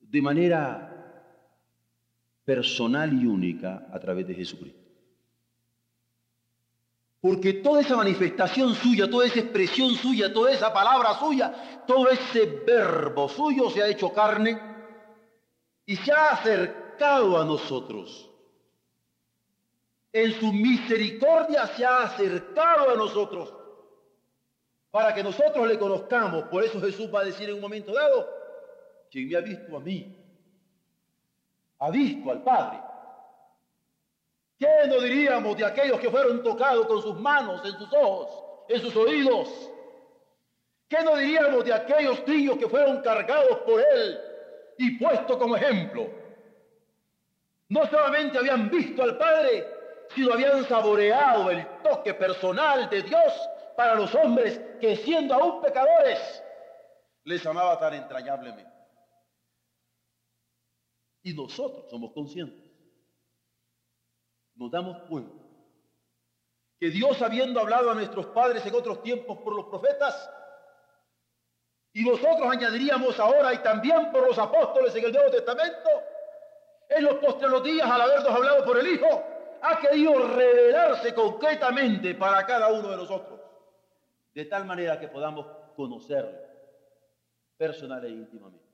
de 0.00 0.20
manera 0.20 0.88
personal 2.44 3.12
y 3.12 3.24
única 3.24 3.86
a 3.92 4.00
través 4.00 4.26
de 4.26 4.34
Jesucristo. 4.34 4.81
Porque 7.22 7.52
toda 7.52 7.82
esa 7.82 7.96
manifestación 7.96 8.74
suya, 8.74 9.08
toda 9.08 9.26
esa 9.26 9.38
expresión 9.38 9.94
suya, 9.94 10.32
toda 10.32 10.50
esa 10.50 10.72
palabra 10.72 11.14
suya, 11.20 11.84
todo 11.86 12.08
ese 12.08 12.44
verbo 12.66 13.28
suyo 13.28 13.70
se 13.70 13.80
ha 13.80 13.86
hecho 13.86 14.12
carne 14.12 14.60
y 15.86 15.94
se 15.94 16.10
ha 16.10 16.30
acercado 16.30 17.40
a 17.40 17.44
nosotros. 17.44 18.28
En 20.12 20.32
su 20.32 20.52
misericordia 20.52 21.68
se 21.68 21.84
ha 21.84 22.02
acercado 22.02 22.90
a 22.90 22.96
nosotros 22.96 23.54
para 24.90 25.14
que 25.14 25.22
nosotros 25.22 25.68
le 25.68 25.78
conozcamos. 25.78 26.48
Por 26.48 26.64
eso 26.64 26.80
Jesús 26.80 27.08
va 27.14 27.20
a 27.20 27.24
decir 27.24 27.48
en 27.48 27.54
un 27.54 27.60
momento 27.60 27.94
dado, 27.94 28.28
quien 29.12 29.28
me 29.28 29.36
ha 29.36 29.40
visto 29.40 29.76
a 29.76 29.80
mí, 29.80 30.12
ha 31.78 31.88
visto 31.88 32.32
al 32.32 32.42
Padre. 32.42 32.91
¿Qué 34.62 34.86
nos 34.86 35.02
diríamos 35.02 35.56
de 35.56 35.64
aquellos 35.64 35.98
que 35.98 36.08
fueron 36.08 36.40
tocados 36.40 36.86
con 36.86 37.02
sus 37.02 37.18
manos, 37.18 37.64
en 37.64 37.76
sus 37.76 37.92
ojos, 37.94 38.44
en 38.68 38.80
sus 38.80 38.94
oídos? 38.94 39.48
¿Qué 40.88 41.02
nos 41.02 41.18
diríamos 41.18 41.64
de 41.64 41.74
aquellos 41.74 42.24
niños 42.28 42.58
que 42.58 42.68
fueron 42.68 43.00
cargados 43.00 43.58
por 43.66 43.80
Él 43.80 44.20
y 44.78 44.98
puestos 44.98 45.36
como 45.36 45.56
ejemplo? 45.56 46.08
No 47.70 47.84
solamente 47.86 48.38
habían 48.38 48.70
visto 48.70 49.02
al 49.02 49.18
Padre, 49.18 49.66
sino 50.14 50.32
habían 50.32 50.62
saboreado 50.66 51.50
el 51.50 51.66
toque 51.82 52.14
personal 52.14 52.88
de 52.88 53.02
Dios 53.02 53.32
para 53.76 53.96
los 53.96 54.14
hombres 54.14 54.60
que 54.80 54.94
siendo 54.94 55.34
aún 55.34 55.60
pecadores, 55.60 56.40
les 57.24 57.44
amaba 57.44 57.80
tan 57.80 57.94
entrañablemente. 57.94 58.70
Y 61.24 61.34
nosotros 61.34 61.90
somos 61.90 62.12
conscientes, 62.12 62.71
nos 64.54 64.70
damos 64.70 64.98
cuenta 65.08 65.42
que 66.78 66.90
Dios 66.90 67.20
habiendo 67.22 67.60
hablado 67.60 67.90
a 67.90 67.94
nuestros 67.94 68.26
padres 68.26 68.66
en 68.66 68.74
otros 68.74 69.02
tiempos 69.02 69.38
por 69.38 69.54
los 69.54 69.66
profetas, 69.66 70.30
y 71.92 72.04
nosotros 72.04 72.50
añadiríamos 72.50 73.20
ahora 73.20 73.52
y 73.52 73.58
también 73.58 74.10
por 74.10 74.26
los 74.26 74.38
apóstoles 74.38 74.94
en 74.96 75.04
el 75.04 75.12
Nuevo 75.12 75.30
Testamento, 75.30 75.90
en 76.88 77.04
los 77.04 77.14
posteriores 77.16 77.62
días 77.62 77.88
al 77.88 78.00
habernos 78.00 78.30
hablado 78.30 78.64
por 78.64 78.78
el 78.78 78.86
Hijo, 78.86 79.24
ha 79.62 79.78
querido 79.78 80.26
revelarse 80.28 81.14
concretamente 81.14 82.14
para 82.14 82.44
cada 82.46 82.68
uno 82.72 82.88
de 82.90 82.96
nosotros 82.96 83.40
de 84.34 84.44
tal 84.46 84.64
manera 84.64 84.98
que 84.98 85.08
podamos 85.08 85.46
conocerlo 85.76 86.38
personal 87.56 88.04
e 88.04 88.10
íntimamente. 88.10 88.66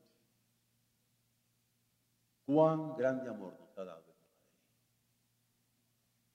Cuán 2.47 2.97
grande 2.97 3.28
amor 3.28 3.54
nos 3.58 3.76
ha 3.76 3.85
dado. 3.85 4.08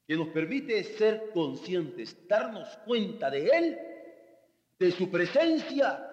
Que 0.05 0.17
nos 0.17 0.29
permite 0.29 0.83
ser 0.83 1.31
conscientes, 1.33 2.27
darnos 2.27 2.67
cuenta 2.85 3.29
de 3.29 3.47
Él, 3.47 3.79
de 4.77 4.91
su 4.91 5.09
presencia, 5.09 6.09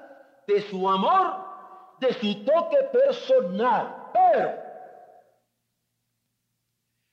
de 0.47 0.63
su 0.63 0.89
amor, 0.89 1.51
de 1.99 2.13
su 2.15 2.45
toque 2.45 2.79
personal. 2.93 4.11
Pero 4.13 4.71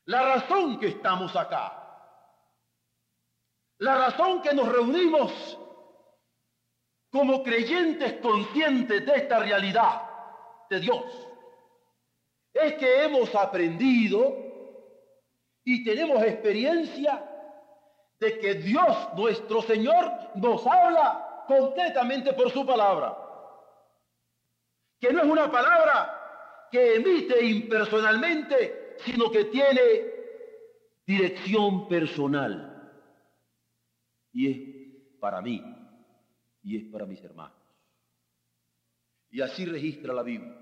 la 0.05 0.35
razón 0.35 0.79
que 0.79 0.87
estamos 0.87 1.35
acá, 1.35 1.83
la 3.79 3.97
razón 3.97 4.41
que 4.41 4.53
nos 4.53 4.71
reunimos 4.71 5.59
como 7.09 7.43
creyentes 7.43 8.13
conscientes 8.21 9.05
de 9.05 9.15
esta 9.15 9.39
realidad 9.39 10.03
de 10.69 10.79
Dios, 10.79 11.27
es 12.53 12.73
que 12.75 13.03
hemos 13.03 13.33
aprendido 13.35 14.46
y 15.69 15.83
tenemos 15.83 16.23
experiencia 16.23 17.21
de 18.17 18.39
que 18.39 18.53
Dios 18.53 19.09
nuestro 19.17 19.61
Señor 19.61 20.09
nos 20.35 20.65
habla 20.65 21.43
concretamente 21.45 22.31
por 22.31 22.49
su 22.51 22.65
palabra. 22.65 23.17
Que 24.97 25.11
no 25.11 25.23
es 25.23 25.25
una 25.25 25.51
palabra 25.51 26.67
que 26.71 26.95
emite 26.95 27.45
impersonalmente, 27.45 28.95
sino 28.99 29.29
que 29.29 29.43
tiene 29.43 29.81
dirección 31.05 31.89
personal. 31.89 32.89
Y 34.31 34.49
es 34.49 35.19
para 35.19 35.41
mí 35.41 35.61
y 36.63 36.77
es 36.77 36.83
para 36.93 37.05
mis 37.05 37.21
hermanos. 37.21 37.57
Y 39.31 39.41
así 39.41 39.65
registra 39.65 40.13
la 40.13 40.23
Biblia, 40.23 40.55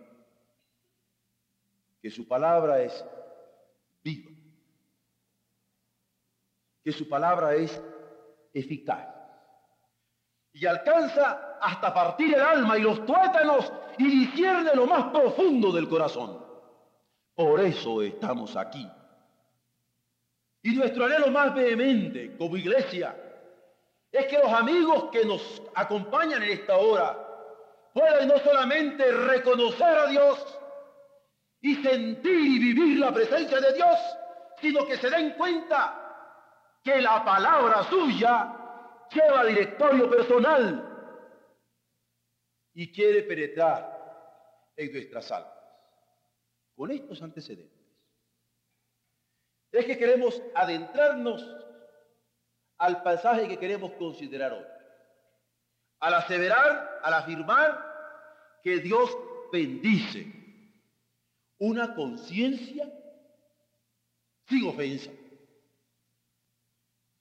que 2.01 2.09
su 2.09 2.27
palabra 2.27 2.81
es 2.81 3.05
viva, 4.03 4.31
que 6.85 6.91
su 6.91 7.09
palabra 7.09 7.55
es 7.55 7.81
eficaz 8.53 9.07
y 10.53 10.67
alcanza 10.67 11.57
hasta 11.59 11.91
partir 11.91 12.35
el 12.35 12.41
alma 12.41 12.77
y 12.77 12.83
los 12.83 13.03
tuétanos 13.07 13.73
y 13.97 14.07
discierne 14.07 14.75
lo 14.75 14.85
más 14.85 15.05
profundo 15.05 15.71
del 15.71 15.89
corazón. 15.89 16.45
Por 17.33 17.59
eso 17.59 18.03
estamos 18.03 18.55
aquí. 18.55 18.87
Y 20.61 20.75
nuestro 20.75 21.05
anhelo 21.05 21.31
más 21.31 21.55
vehemente 21.55 22.37
como 22.37 22.55
iglesia 22.55 23.15
es 24.11 24.27
que 24.27 24.37
los 24.37 24.53
amigos 24.53 25.09
que 25.11 25.25
nos 25.25 25.63
acompañan 25.73 26.43
en 26.43 26.51
esta 26.51 26.77
hora 26.77 27.17
puedan 27.93 28.27
no 28.27 28.37
solamente 28.37 29.11
reconocer 29.11 29.97
a 29.97 30.05
Dios 30.05 30.59
y 31.61 31.75
sentir 31.77 32.31
y 32.31 32.59
vivir 32.59 32.99
la 32.99 33.11
presencia 33.11 33.59
de 33.59 33.73
Dios, 33.73 33.97
sino 34.61 34.85
que 34.85 34.97
se 34.97 35.09
den 35.09 35.31
cuenta 35.31 36.04
que 36.85 37.01
la 37.01 37.25
palabra 37.25 37.83
suya 37.85 39.07
lleva 39.11 39.43
directorio 39.43 40.07
personal 40.07 41.17
y 42.75 42.91
quiere 42.91 43.23
penetrar 43.23 44.71
en 44.77 44.93
nuestras 44.93 45.31
almas. 45.31 45.51
Con 46.75 46.91
estos 46.91 47.23
antecedentes, 47.23 47.73
es 49.71 49.85
que 49.85 49.97
queremos 49.97 50.39
adentrarnos 50.53 51.43
al 52.77 53.01
pasaje 53.01 53.47
que 53.47 53.57
queremos 53.57 53.91
considerar 53.93 54.53
hoy. 54.53 54.65
Al 56.01 56.13
aseverar, 56.13 56.99
al 57.01 57.13
afirmar 57.15 58.59
que 58.61 58.77
Dios 58.77 59.09
bendice 59.51 60.31
una 61.57 61.95
conciencia 61.95 62.93
sin 64.47 64.67
ofensa. 64.67 65.09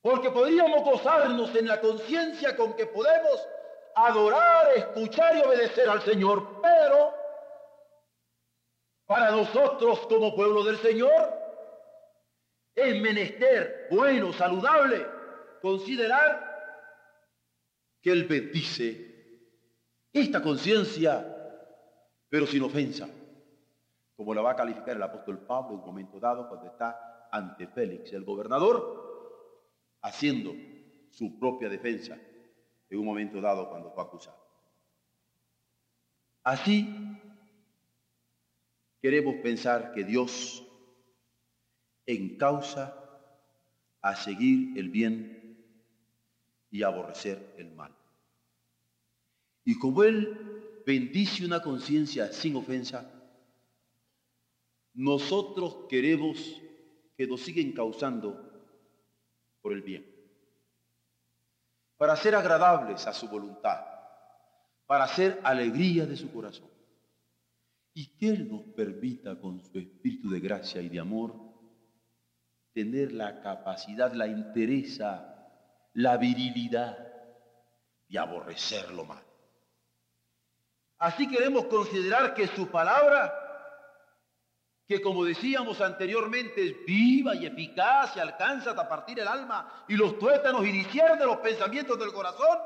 Porque 0.04 0.30
podríamos 0.30 0.84
gozarnos 0.84 1.54
en 1.54 1.66
la 1.66 1.80
conciencia 1.80 2.54
con 2.54 2.74
que 2.74 2.84
podemos 2.84 3.48
adorar, 3.94 4.76
escuchar 4.76 5.34
y 5.34 5.40
obedecer 5.40 5.88
al 5.88 6.02
Señor, 6.02 6.60
pero 6.60 7.14
para 9.06 9.30
nosotros 9.30 10.00
como 10.00 10.36
pueblo 10.36 10.62
del 10.62 10.76
Señor 10.76 11.32
es 12.74 13.00
menester 13.00 13.88
bueno, 13.90 14.34
saludable, 14.34 15.06
considerar 15.62 16.52
que 18.02 18.12
Él 18.12 18.24
bendice 18.24 19.48
esta 20.12 20.42
conciencia, 20.42 21.64
pero 22.28 22.46
sin 22.46 22.62
ofensa, 22.62 23.08
como 24.14 24.34
la 24.34 24.42
va 24.42 24.50
a 24.50 24.56
calificar 24.56 24.96
el 24.96 25.02
apóstol 25.02 25.46
Pablo 25.46 25.70
en 25.70 25.80
un 25.80 25.86
momento 25.86 26.20
dado 26.20 26.46
cuando 26.46 26.66
está 26.66 27.30
ante 27.32 27.68
Félix, 27.68 28.12
el 28.12 28.24
gobernador, 28.24 29.03
haciendo 30.04 30.54
su 31.10 31.38
propia 31.38 31.68
defensa 31.70 32.18
en 32.90 32.98
un 32.98 33.06
momento 33.06 33.40
dado 33.40 33.70
cuando 33.70 33.90
fue 33.90 34.02
acusado. 34.02 34.36
Así 36.42 36.86
queremos 39.00 39.36
pensar 39.36 39.92
que 39.94 40.04
Dios 40.04 40.62
encausa 42.04 42.94
a 44.02 44.14
seguir 44.14 44.78
el 44.78 44.90
bien 44.90 45.56
y 46.70 46.82
aborrecer 46.82 47.54
el 47.56 47.72
mal. 47.74 47.96
Y 49.64 49.78
como 49.78 50.04
Él 50.04 50.82
bendice 50.84 51.46
una 51.46 51.62
conciencia 51.62 52.30
sin 52.30 52.56
ofensa, 52.56 53.10
nosotros 54.92 55.86
queremos 55.88 56.60
que 57.16 57.26
nos 57.26 57.40
siga 57.40 57.62
encauzando 57.62 58.53
por 59.64 59.72
el 59.72 59.80
bien, 59.80 60.04
para 61.96 62.14
ser 62.16 62.34
agradables 62.34 63.06
a 63.06 63.14
su 63.14 63.30
voluntad, 63.30 63.82
para 64.84 65.08
ser 65.08 65.40
alegría 65.42 66.04
de 66.04 66.18
su 66.18 66.30
corazón. 66.30 66.68
Y 67.94 68.14
que 68.18 68.28
Él 68.28 68.46
nos 68.50 68.60
permita 68.74 69.40
con 69.40 69.64
su 69.64 69.78
espíritu 69.78 70.28
de 70.28 70.40
gracia 70.40 70.82
y 70.82 70.90
de 70.90 71.00
amor 71.00 71.34
tener 72.74 73.12
la 73.12 73.40
capacidad, 73.40 74.12
la 74.12 74.26
interesa, 74.26 75.48
la 75.94 76.18
virilidad 76.18 76.98
de 78.06 78.18
aborrecer 78.18 78.90
lo 78.90 79.06
malo. 79.06 79.26
Así 80.98 81.26
queremos 81.26 81.64
considerar 81.66 82.34
que 82.34 82.48
su 82.48 82.68
palabra 82.68 83.32
que 84.86 85.00
como 85.00 85.24
decíamos 85.24 85.80
anteriormente 85.80 86.62
es 86.62 86.84
viva 86.84 87.34
y 87.34 87.46
eficaz 87.46 88.16
y 88.16 88.20
alcanza 88.20 88.70
hasta 88.70 88.88
partir 88.88 89.18
el 89.18 89.28
alma 89.28 89.84
y 89.88 89.96
los 89.96 90.18
tuétanos 90.18 90.64
y 90.64 90.72
discierne 90.72 91.24
los 91.24 91.38
pensamientos 91.38 91.98
del 91.98 92.12
corazón, 92.12 92.58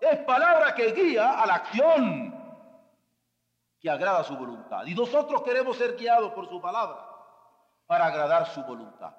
es 0.00 0.18
palabra 0.20 0.74
que 0.74 0.92
guía 0.92 1.40
a 1.40 1.46
la 1.46 1.54
acción 1.54 2.34
que 3.80 3.88
agrada 3.88 4.22
su 4.24 4.36
voluntad. 4.36 4.84
Y 4.86 4.94
nosotros 4.94 5.42
queremos 5.42 5.76
ser 5.76 5.96
guiados 5.96 6.32
por 6.32 6.48
su 6.48 6.60
palabra 6.60 7.06
para 7.86 8.06
agradar 8.06 8.48
su 8.48 8.62
voluntad. 8.64 9.14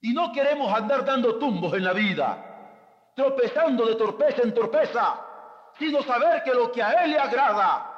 Y 0.00 0.12
no 0.12 0.32
queremos 0.32 0.72
andar 0.72 1.04
dando 1.04 1.38
tumbos 1.38 1.72
en 1.74 1.84
la 1.84 1.92
vida, 1.92 3.12
tropezando 3.14 3.86
de 3.86 3.94
torpeza 3.94 4.42
en 4.42 4.52
torpeza, 4.52 5.20
sino 5.78 6.02
saber 6.02 6.42
que 6.42 6.52
lo 6.52 6.72
que 6.72 6.82
a 6.82 7.04
Él 7.04 7.12
le 7.12 7.18
agrada 7.18 7.91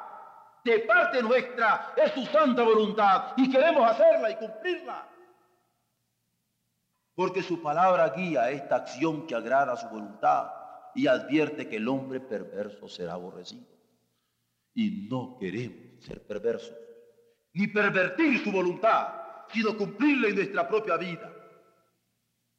de 0.65 0.79
parte 0.81 1.23
nuestra 1.23 1.93
es 1.95 2.13
su 2.13 2.25
santa 2.27 2.63
voluntad 2.63 3.35
y 3.37 3.51
queremos 3.51 3.89
hacerla 3.89 4.31
y 4.31 4.37
cumplirla. 4.37 5.11
Porque 7.15 7.43
su 7.43 7.63
palabra 7.63 8.09
guía 8.11 8.51
esta 8.51 8.77
acción 8.77 9.27
que 9.27 9.35
agrada 9.35 9.77
su 9.77 9.89
voluntad 9.89 10.51
y 10.95 11.07
advierte 11.07 11.69
que 11.69 11.77
el 11.77 11.87
hombre 11.87 12.19
perverso 12.21 12.89
será 12.89 13.13
aborrecido. 13.13 13.67
Y 14.73 15.07
no 15.09 15.37
queremos 15.39 16.03
ser 16.03 16.27
perversos, 16.27 16.75
ni 17.53 17.69
pervertir 17.69 18.43
su 18.43 18.51
voluntad, 18.51 19.45
sino 19.53 19.77
cumplirla 19.77 20.29
en 20.29 20.35
nuestra 20.37 20.67
propia 20.67 20.97
vida, 20.97 21.33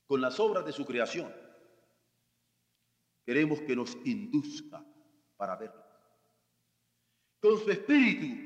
con 0.06 0.22
las 0.22 0.40
obras 0.40 0.64
de 0.64 0.72
su 0.72 0.86
creación. 0.86 1.34
Queremos 3.26 3.60
que 3.62 3.76
nos 3.76 3.98
induzca 4.06 4.86
para 5.36 5.58
verla 5.58 5.85
con 7.46 7.60
su 7.60 7.72
espíritu. 7.72 8.44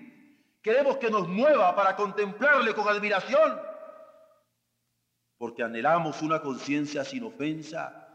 Queremos 0.61 0.97
que 0.97 1.09
nos 1.09 1.27
mueva 1.27 1.73
para 1.75 1.95
contemplarle 1.95 2.73
con 2.73 2.87
admiración, 2.87 3.59
porque 5.37 5.63
anhelamos 5.63 6.21
una 6.21 6.41
conciencia 6.41 7.05
sin 7.05 7.23
ofensa, 7.23 8.05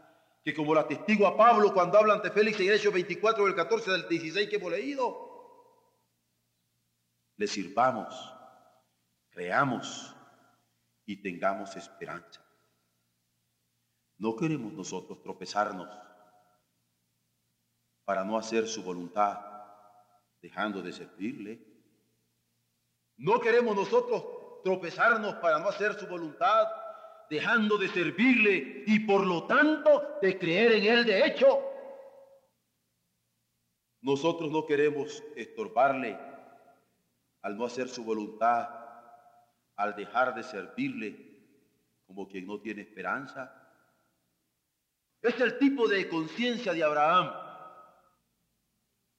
que 0.43 0.53
como 0.53 0.75
la 0.75 0.81
a 0.81 1.37
Pablo 1.37 1.73
cuando 1.73 1.97
habla 1.97 2.13
ante 2.13 2.29
Félix 2.29 2.59
en 2.59 2.71
Hechos 2.71 2.93
24 2.93 3.45
del 3.45 3.55
14 3.55 3.91
del 3.91 4.07
16 4.07 4.47
que 4.47 4.57
hemos 4.57 4.71
leído, 4.71 5.25
le 7.37 7.47
sirvamos, 7.47 8.33
creamos 9.31 10.15
y 11.07 11.19
tengamos 11.21 11.75
esperanza. 11.75 12.45
No 14.19 14.35
queremos 14.35 14.71
nosotros 14.71 15.21
tropezarnos 15.23 15.89
para 18.05 18.23
no 18.23 18.37
hacer 18.37 18.67
su 18.67 18.83
voluntad 18.83 19.54
dejando 20.45 20.83
de 20.83 20.93
servirle. 20.93 21.59
No 23.17 23.39
queremos 23.39 23.75
nosotros 23.75 24.61
tropezarnos 24.63 25.33
para 25.37 25.57
no 25.57 25.69
hacer 25.69 25.95
su 25.95 26.05
voluntad, 26.05 26.67
dejando 27.31 27.79
de 27.79 27.87
servirle 27.87 28.83
y 28.85 28.99
por 28.99 29.25
lo 29.25 29.47
tanto 29.47 30.19
de 30.21 30.37
creer 30.37 30.73
en 30.73 30.83
Él 30.85 31.05
de 31.05 31.25
hecho. 31.25 31.63
Nosotros 34.01 34.51
no 34.51 34.67
queremos 34.67 35.23
estorbarle 35.35 36.15
al 37.41 37.57
no 37.57 37.65
hacer 37.65 37.87
su 37.87 38.03
voluntad, 38.03 38.69
al 39.77 39.95
dejar 39.95 40.35
de 40.35 40.43
servirle 40.43 41.09
como 42.05 42.27
quien 42.27 42.45
no 42.45 42.61
tiene 42.61 42.83
esperanza. 42.83 43.51
Es 45.23 45.41
el 45.41 45.57
tipo 45.57 45.87
de 45.87 46.07
conciencia 46.07 46.71
de 46.71 46.83
Abraham 46.83 47.44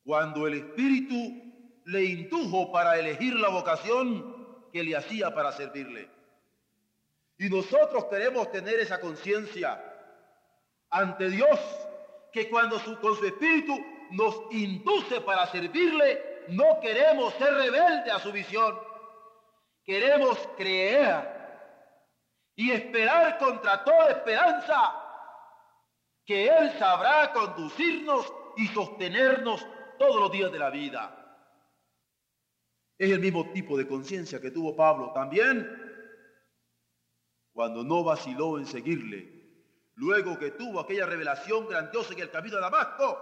cuando 0.07 0.47
el 0.47 0.55
Espíritu 0.55 1.83
le 1.87 2.05
indujo 2.05 2.71
para 2.71 2.97
elegir 2.97 3.35
la 3.35 3.49
vocación 3.49 4.71
que 4.73 4.85
le 4.85 4.97
hacía 4.97 5.35
para 5.35 5.51
servirle. 5.51 6.09
Y 7.38 7.51
nosotros 7.51 8.05
queremos 8.05 8.51
tener 8.53 8.79
esa 8.79 9.01
conciencia 9.01 9.83
ante 10.90 11.29
Dios, 11.29 11.59
que 12.33 12.49
cuando 12.49 12.79
su, 12.79 12.99
con 13.01 13.16
su 13.16 13.27
Espíritu 13.27 13.77
nos 14.12 14.42
induce 14.53 15.21
para 15.23 15.45
servirle, 15.49 16.45
no 16.49 16.79
queremos 16.81 17.35
ser 17.35 17.53
rebelde 17.55 18.11
a 18.12 18.21
su 18.21 18.31
visión. 18.31 18.79
Queremos 19.85 20.38
creer 20.57 21.37
y 22.55 22.71
esperar 22.71 23.38
contra 23.38 23.83
toda 23.83 24.11
esperanza 24.11 25.03
que 26.25 26.47
Él 26.47 26.73
sabrá 26.79 27.33
conducirnos 27.33 28.33
y 28.57 28.69
sostenernos 28.69 29.66
todos 29.99 30.21
los 30.21 30.33
días 30.33 30.53
de 30.53 30.59
la 30.59 30.71
vida. 30.71 31.23
Es 32.99 33.11
el 33.11 33.21
mismo 33.21 33.51
tipo 33.53 33.77
de 33.77 33.87
conciencia 33.87 34.41
que 34.41 34.51
tuvo 34.51 34.75
Pablo 34.75 35.13
también 35.13 35.85
cuando 37.53 37.83
no 37.83 38.05
vaciló 38.05 38.59
en 38.59 38.67
seguirle, 38.67 39.33
luego 39.95 40.39
que 40.39 40.51
tuvo 40.51 40.81
aquella 40.81 41.07
revelación 41.07 41.67
grandiosa 41.67 42.13
en 42.13 42.21
el 42.21 42.31
camino 42.31 42.57
de 42.57 42.63
Damasco 42.63 43.19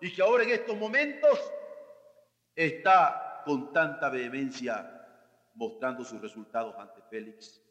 y 0.00 0.12
que 0.12 0.22
ahora 0.22 0.44
en 0.44 0.50
estos 0.50 0.76
momentos 0.76 1.38
está 2.54 3.42
con 3.44 3.72
tanta 3.72 4.08
vehemencia 4.08 4.90
mostrando 5.54 6.04
sus 6.04 6.20
resultados 6.20 6.74
ante 6.78 7.02
Félix. 7.10 7.62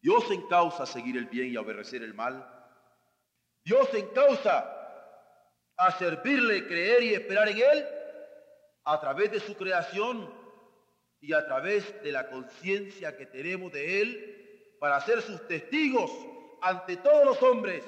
Dios 0.00 0.30
encausa 0.30 0.86
seguir 0.86 1.16
el 1.16 1.26
bien 1.26 1.52
y 1.52 1.56
obedecer 1.56 2.02
el 2.02 2.14
mal. 2.14 2.48
Dios 3.64 3.92
encausa 3.94 4.75
a 5.76 5.92
servirle, 5.98 6.66
creer 6.66 7.02
y 7.02 7.14
esperar 7.14 7.48
en 7.48 7.58
Él 7.58 7.86
a 8.84 9.00
través 9.00 9.30
de 9.32 9.40
su 9.40 9.54
creación 9.56 10.32
y 11.20 11.32
a 11.32 11.44
través 11.46 12.02
de 12.02 12.12
la 12.12 12.28
conciencia 12.28 13.16
que 13.16 13.26
tenemos 13.26 13.72
de 13.72 14.00
Él 14.00 14.76
para 14.78 15.00
ser 15.00 15.22
sus 15.22 15.46
testigos 15.48 16.10
ante 16.62 16.96
todos 16.96 17.24
los 17.24 17.42
hombres, 17.42 17.84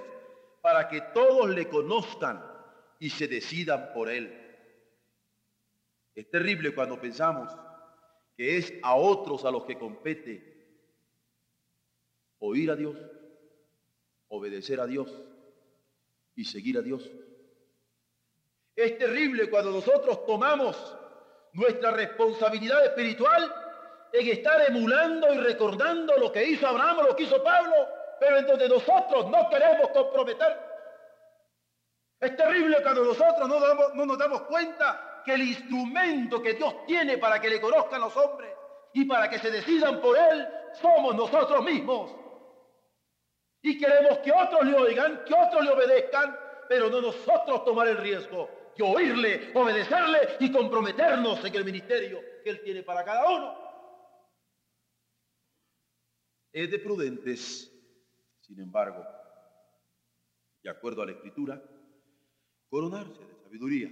para 0.61 0.89
que 0.89 1.01
todos 1.15 1.49
le 1.51 1.69
conozcan 1.69 2.45
y 2.99 3.11
se 3.11 3.29
decidan 3.29 3.93
por 3.93 4.11
Él. 4.11 4.35
Es 6.15 6.29
terrible 6.31 6.75
cuando 6.75 7.01
pensamos 7.01 7.57
que 8.37 8.57
es 8.57 8.73
a 8.83 8.95
otros 8.95 9.45
a 9.45 9.51
los 9.51 9.65
que 9.65 9.79
compete 9.79 10.49
oír 12.41 12.71
a 12.71 12.77
Dios, 12.77 12.97
obedecer 14.29 14.81
a 14.81 14.87
Dios 14.87 15.13
y 16.35 16.45
seguir 16.45 16.79
a 16.79 16.83
Dios. 16.83 17.09
Es 18.79 18.97
terrible 18.97 19.51
cuando 19.51 19.73
nosotros 19.73 20.25
tomamos 20.25 20.97
nuestra 21.55 21.91
responsabilidad 21.91 22.85
espiritual 22.85 23.53
en 24.13 24.29
estar 24.29 24.71
emulando 24.71 25.35
y 25.35 25.39
recordando 25.39 26.17
lo 26.17 26.31
que 26.31 26.45
hizo 26.45 26.65
Abraham 26.65 26.99
lo 27.09 27.17
que 27.17 27.25
hizo 27.25 27.43
Pablo, 27.43 27.75
pero 28.21 28.39
en 28.39 28.47
donde 28.47 28.69
nosotros 28.69 29.29
no 29.31 29.51
queremos 29.51 29.89
comprometer. 29.89 30.57
Es 32.21 32.37
terrible 32.37 32.81
cuando 32.81 33.03
nosotros 33.03 33.49
no, 33.49 33.59
no 33.95 34.07
nos 34.07 34.17
damos 34.17 34.43
cuenta 34.43 35.23
que 35.25 35.35
el 35.35 35.43
instrumento 35.43 36.41
que 36.41 36.55
Dios 36.55 36.87
tiene 36.87 37.19
para 37.19 37.41
que 37.41 37.51
le 37.51 37.61
conozcan 37.61 38.01
los 38.01 38.17
hombres 38.17 38.55
y 38.93 39.07
para 39.07 39.29
que 39.29 39.41
se 39.41 39.51
decidan 39.51 40.01
por 40.01 40.17
Él 40.17 40.49
somos 40.81 41.17
nosotros 41.17 41.65
mismos. 41.65 42.13
Y 43.61 43.77
queremos 43.77 44.19
que 44.19 44.31
otros 44.31 44.65
le 44.65 44.77
oigan, 44.77 45.25
que 45.25 45.35
otros 45.35 45.65
le 45.65 45.73
obedezcan, 45.73 46.39
pero 46.69 46.89
no 46.89 47.01
nosotros 47.01 47.65
tomar 47.65 47.89
el 47.89 47.97
riesgo 47.97 48.57
que 48.79 48.85
oírle, 48.85 49.51
obedecerle 49.55 50.37
y 50.39 50.53
comprometernos 50.53 51.45
en 51.45 51.53
el 51.53 51.65
ministerio 51.65 52.21
que 52.45 52.51
Él 52.51 52.61
tiene 52.63 52.85
para 52.85 53.05
cada 53.05 53.29
uno. 53.29 53.59
Es 56.53 56.71
de 56.71 56.79
prudentes, 56.79 57.73
sin 58.41 58.61
embargo, 58.61 59.05
de 60.63 60.71
acuerdo 60.71 61.03
a 61.03 61.07
la 61.07 61.13
Escritura, 61.13 61.61
coronarse 62.71 63.21
de 63.21 63.43
sabiduría. 63.43 63.91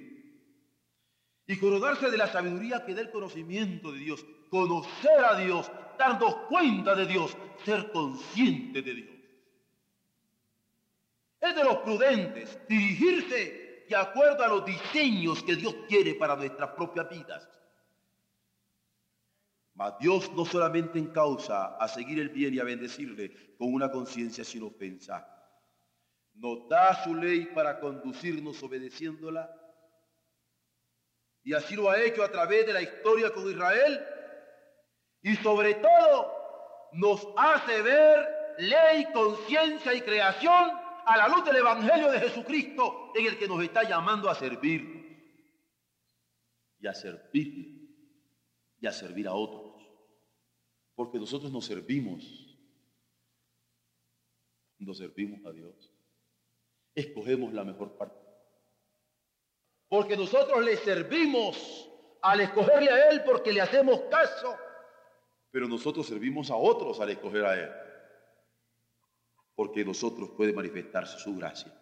Y 1.48 1.58
coronarse 1.58 2.08
de 2.08 2.16
la 2.16 2.28
sabiduría 2.28 2.86
que 2.86 2.94
da 2.94 3.00
el 3.00 3.10
conocimiento 3.10 3.90
de 3.90 3.98
Dios, 3.98 4.24
conocer 4.50 5.24
a 5.24 5.36
Dios, 5.36 5.68
darnos 5.98 6.36
cuenta 6.48 6.94
de 6.94 7.06
Dios, 7.06 7.36
ser 7.64 7.90
consciente 7.90 8.82
de 8.82 8.94
Dios. 8.94 9.16
Es 11.40 11.56
de 11.56 11.64
los 11.64 11.78
prudentes 11.78 12.56
dirigirse 12.68 13.65
de 13.88 13.96
acuerdo 13.96 14.42
a 14.44 14.48
los 14.48 14.64
diseños 14.64 15.42
que 15.42 15.56
Dios 15.56 15.74
quiere 15.88 16.14
para 16.14 16.36
nuestras 16.36 16.70
propias 16.70 17.08
vidas. 17.08 17.48
Mas 19.74 19.98
Dios 19.98 20.32
no 20.32 20.44
solamente 20.44 20.98
encausa 20.98 21.76
a 21.76 21.86
seguir 21.86 22.18
el 22.18 22.30
bien 22.30 22.54
y 22.54 22.58
a 22.58 22.64
bendecirle 22.64 23.56
con 23.58 23.74
una 23.74 23.90
conciencia 23.90 24.42
sin 24.42 24.62
ofensa, 24.62 25.28
nos 26.34 26.68
da 26.68 27.02
su 27.04 27.14
ley 27.14 27.46
para 27.46 27.78
conducirnos 27.80 28.62
obedeciéndola. 28.62 29.50
Y 31.42 31.54
así 31.54 31.76
lo 31.76 31.90
ha 31.90 32.00
hecho 32.00 32.22
a 32.22 32.30
través 32.30 32.66
de 32.66 32.72
la 32.72 32.82
historia 32.82 33.32
con 33.32 33.50
Israel. 33.50 34.04
Y 35.22 35.36
sobre 35.36 35.74
todo 35.74 36.32
nos 36.92 37.26
hace 37.36 37.82
ver 37.82 38.56
ley, 38.58 39.06
conciencia 39.12 39.94
y 39.94 40.00
creación 40.00 40.85
a 41.06 41.16
la 41.16 41.28
luz 41.28 41.44
del 41.44 41.56
Evangelio 41.56 42.10
de 42.10 42.18
Jesucristo 42.18 43.12
en 43.14 43.26
el 43.26 43.38
que 43.38 43.46
nos 43.46 43.62
está 43.62 43.88
llamando 43.88 44.28
a 44.28 44.34
servir 44.34 45.06
y 46.80 46.86
a 46.86 46.92
servir 46.92 47.88
y 48.80 48.86
a 48.86 48.92
servir 48.92 49.28
a 49.28 49.34
otros. 49.34 49.86
Porque 50.96 51.18
nosotros 51.18 51.52
nos 51.52 51.64
servimos, 51.64 52.58
nos 54.78 54.98
servimos 54.98 55.46
a 55.46 55.52
Dios. 55.52 55.94
Escogemos 56.92 57.52
la 57.52 57.62
mejor 57.62 57.96
parte. 57.96 58.18
Porque 59.88 60.16
nosotros 60.16 60.64
le 60.64 60.76
servimos 60.76 61.88
al 62.20 62.40
escogerle 62.40 62.90
a 62.90 63.10
Él 63.10 63.22
porque 63.24 63.52
le 63.52 63.60
hacemos 63.60 64.00
caso. 64.10 64.56
Pero 65.52 65.68
nosotros 65.68 66.04
servimos 66.04 66.50
a 66.50 66.56
otros 66.56 66.98
al 66.98 67.10
escoger 67.10 67.44
a 67.44 67.62
Él 67.62 67.85
porque 69.56 69.84
nosotros 69.84 70.30
puede 70.36 70.52
manifestarse 70.52 71.18
su 71.18 71.34
gracia. 71.34 71.72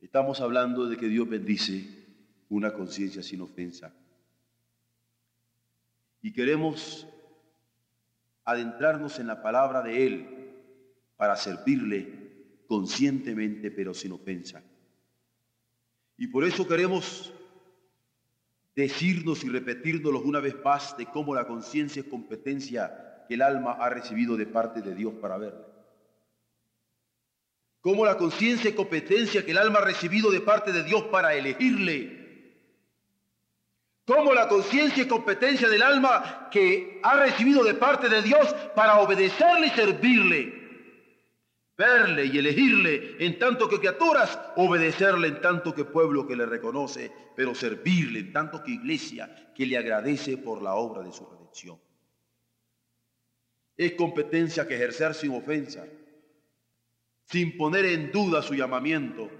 Estamos 0.00 0.40
hablando 0.40 0.86
de 0.86 0.96
que 0.96 1.06
Dios 1.06 1.28
bendice 1.28 1.88
una 2.50 2.74
conciencia 2.74 3.22
sin 3.22 3.40
ofensa. 3.40 3.94
Y 6.20 6.32
queremos 6.32 7.06
adentrarnos 8.44 9.18
en 9.20 9.28
la 9.28 9.40
palabra 9.40 9.82
de 9.82 10.06
Él 10.06 10.52
para 11.16 11.36
servirle 11.36 12.64
conscientemente 12.66 13.70
pero 13.70 13.94
sin 13.94 14.12
ofensa. 14.12 14.62
Y 16.16 16.26
por 16.26 16.44
eso 16.44 16.66
queremos 16.66 17.32
decirnos 18.74 19.44
y 19.44 19.48
repetirnos 19.48 20.22
una 20.24 20.40
vez 20.40 20.56
más 20.64 20.96
de 20.96 21.06
cómo 21.06 21.34
la 21.34 21.46
conciencia 21.46 22.02
es 22.02 22.08
competencia 22.08 23.24
que 23.28 23.34
el 23.34 23.42
alma 23.42 23.72
ha 23.72 23.90
recibido 23.90 24.36
de 24.36 24.46
parte 24.46 24.82
de 24.82 24.94
Dios 24.94 25.14
para 25.14 25.38
verla. 25.38 25.67
Como 27.88 28.04
la 28.04 28.18
conciencia 28.18 28.68
y 28.68 28.74
competencia 28.74 29.42
que 29.42 29.52
el 29.52 29.56
alma 29.56 29.78
ha 29.78 29.84
recibido 29.86 30.30
de 30.30 30.42
parte 30.42 30.72
de 30.72 30.84
Dios 30.84 31.04
para 31.04 31.34
elegirle. 31.34 32.52
Como 34.04 34.34
la 34.34 34.46
conciencia 34.46 35.04
y 35.04 35.08
competencia 35.08 35.70
del 35.70 35.80
alma 35.80 36.50
que 36.50 37.00
ha 37.02 37.16
recibido 37.16 37.64
de 37.64 37.72
parte 37.72 38.10
de 38.10 38.20
Dios 38.20 38.54
para 38.76 39.00
obedecerle 39.00 39.68
y 39.68 39.70
servirle. 39.70 40.52
Verle 41.78 42.26
y 42.26 42.36
elegirle 42.36 43.24
en 43.24 43.38
tanto 43.38 43.70
que 43.70 43.78
criaturas, 43.78 44.38
obedecerle 44.56 45.28
en 45.28 45.40
tanto 45.40 45.74
que 45.74 45.86
pueblo 45.86 46.26
que 46.26 46.36
le 46.36 46.44
reconoce, 46.44 47.10
pero 47.34 47.54
servirle 47.54 48.18
en 48.18 48.34
tanto 48.34 48.62
que 48.62 48.72
iglesia 48.72 49.50
que 49.54 49.64
le 49.64 49.78
agradece 49.78 50.36
por 50.36 50.60
la 50.60 50.74
obra 50.74 51.02
de 51.02 51.12
su 51.12 51.24
redención. 51.24 51.80
Es 53.78 53.92
competencia 53.92 54.68
que 54.68 54.74
ejercer 54.74 55.14
sin 55.14 55.34
ofensa, 55.34 55.86
sin 57.30 57.56
poner 57.56 57.84
en 57.84 58.10
duda 58.10 58.42
su 58.42 58.54
llamamiento, 58.54 59.30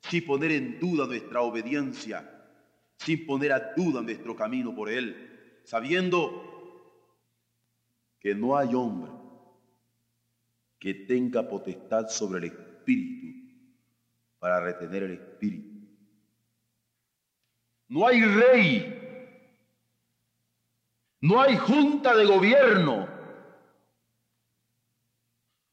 sin 0.00 0.24
poner 0.24 0.52
en 0.52 0.80
duda 0.80 1.06
nuestra 1.06 1.42
obediencia, 1.42 2.28
sin 2.96 3.26
poner 3.26 3.52
a 3.52 3.74
duda 3.76 4.00
nuestro 4.00 4.34
camino 4.34 4.74
por 4.74 4.88
Él, 4.88 5.60
sabiendo 5.64 6.44
que 8.18 8.34
no 8.34 8.56
hay 8.56 8.74
hombre 8.74 9.12
que 10.78 10.94
tenga 10.94 11.46
potestad 11.46 12.08
sobre 12.08 12.38
el 12.38 12.52
Espíritu 12.52 13.52
para 14.38 14.60
retener 14.60 15.02
el 15.04 15.12
Espíritu. 15.12 15.68
No 17.88 18.06
hay 18.06 18.22
rey, 18.22 18.94
no 21.20 21.40
hay 21.40 21.56
junta 21.56 22.14
de 22.16 22.24
gobierno 22.24 23.18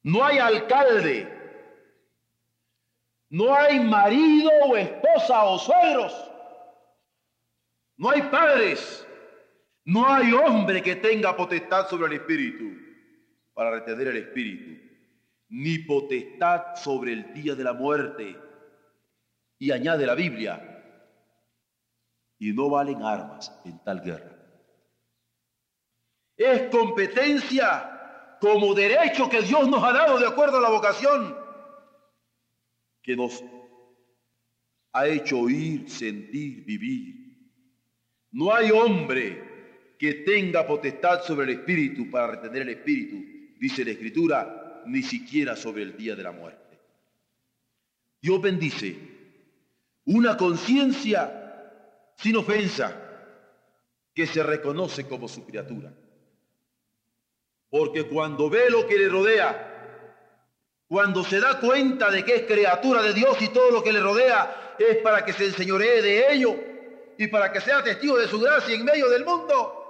no 0.05 0.23
hay 0.23 0.37
alcalde, 0.37 1.34
no 3.29 3.55
hay 3.55 3.79
marido 3.79 4.51
o 4.67 4.77
esposa 4.77 5.43
o 5.45 5.57
suegros, 5.57 6.31
no 7.97 8.09
hay 8.09 8.21
padres, 8.23 9.05
no 9.85 10.07
hay 10.07 10.33
hombre 10.33 10.81
que 10.81 10.95
tenga 10.95 11.35
potestad 11.35 11.87
sobre 11.87 12.07
el 12.07 12.21
espíritu 12.21 12.65
para 13.53 13.71
retener 13.71 14.07
el 14.09 14.17
espíritu, 14.17 14.81
ni 15.49 15.79
potestad 15.79 16.75
sobre 16.75 17.13
el 17.13 17.33
día 17.33 17.55
de 17.55 17.63
la 17.63 17.73
muerte. 17.73 18.35
Y 19.57 19.71
añade 19.71 20.05
la 20.05 20.15
Biblia, 20.15 20.75
y 22.37 22.51
no 22.51 22.69
valen 22.69 23.01
armas 23.01 23.57
en 23.63 23.81
tal 23.83 24.01
guerra. 24.01 24.35
Es 26.35 26.69
competencia 26.69 28.37
como 28.41 28.73
derecho 28.73 29.29
que 29.29 29.41
Dios 29.41 29.69
nos 29.69 29.81
ha 29.81 29.93
dado 29.93 30.19
de 30.19 30.27
acuerdo 30.27 30.57
a 30.57 30.61
la 30.61 30.69
vocación 30.69 31.44
que 33.05 33.15
nos 33.15 33.43
ha 34.93 35.07
hecho 35.07 35.41
oír, 35.41 35.87
sentir, 35.87 36.65
vivir. 36.65 37.37
No 38.31 38.51
hay 38.51 38.71
hombre 38.71 39.95
que 39.99 40.15
tenga 40.25 40.65
potestad 40.65 41.21
sobre 41.21 41.51
el 41.51 41.59
espíritu 41.59 42.09
para 42.09 42.27
retener 42.27 42.63
el 42.63 42.69
espíritu, 42.69 43.23
dice 43.59 43.85
la 43.85 43.91
escritura, 43.91 44.81
ni 44.87 45.03
siquiera 45.03 45.55
sobre 45.55 45.83
el 45.83 45.95
día 45.95 46.15
de 46.15 46.23
la 46.23 46.31
muerte. 46.31 46.79
Dios 48.19 48.41
bendice 48.41 48.97
una 50.05 50.35
conciencia 50.35 52.11
sin 52.17 52.37
ofensa 52.37 53.01
que 54.15 54.25
se 54.25 54.41
reconoce 54.41 55.07
como 55.07 55.27
su 55.27 55.45
criatura. 55.45 55.93
Porque 57.69 58.07
cuando 58.07 58.49
ve 58.49 58.71
lo 58.71 58.87
que 58.87 58.97
le 58.97 59.09
rodea, 59.09 59.74
cuando 60.87 61.23
se 61.23 61.39
da 61.39 61.59
cuenta 61.59 62.11
de 62.11 62.23
que 62.23 62.35
es 62.35 62.41
criatura 62.43 63.01
de 63.01 63.13
Dios 63.13 63.41
y 63.41 63.49
todo 63.49 63.71
lo 63.71 63.83
que 63.83 63.93
le 63.93 63.99
rodea 63.99 64.75
es 64.77 64.97
para 64.97 65.25
que 65.25 65.33
se 65.33 65.45
enseñoree 65.45 66.01
de 66.01 66.33
ello 66.33 66.55
y 67.17 67.27
para 67.27 67.51
que 67.51 67.61
sea 67.61 67.83
testigo 67.83 68.17
de 68.17 68.27
su 68.27 68.39
gracia 68.39 68.75
en 68.75 68.85
medio 68.85 69.09
del 69.09 69.25
mundo, 69.25 69.81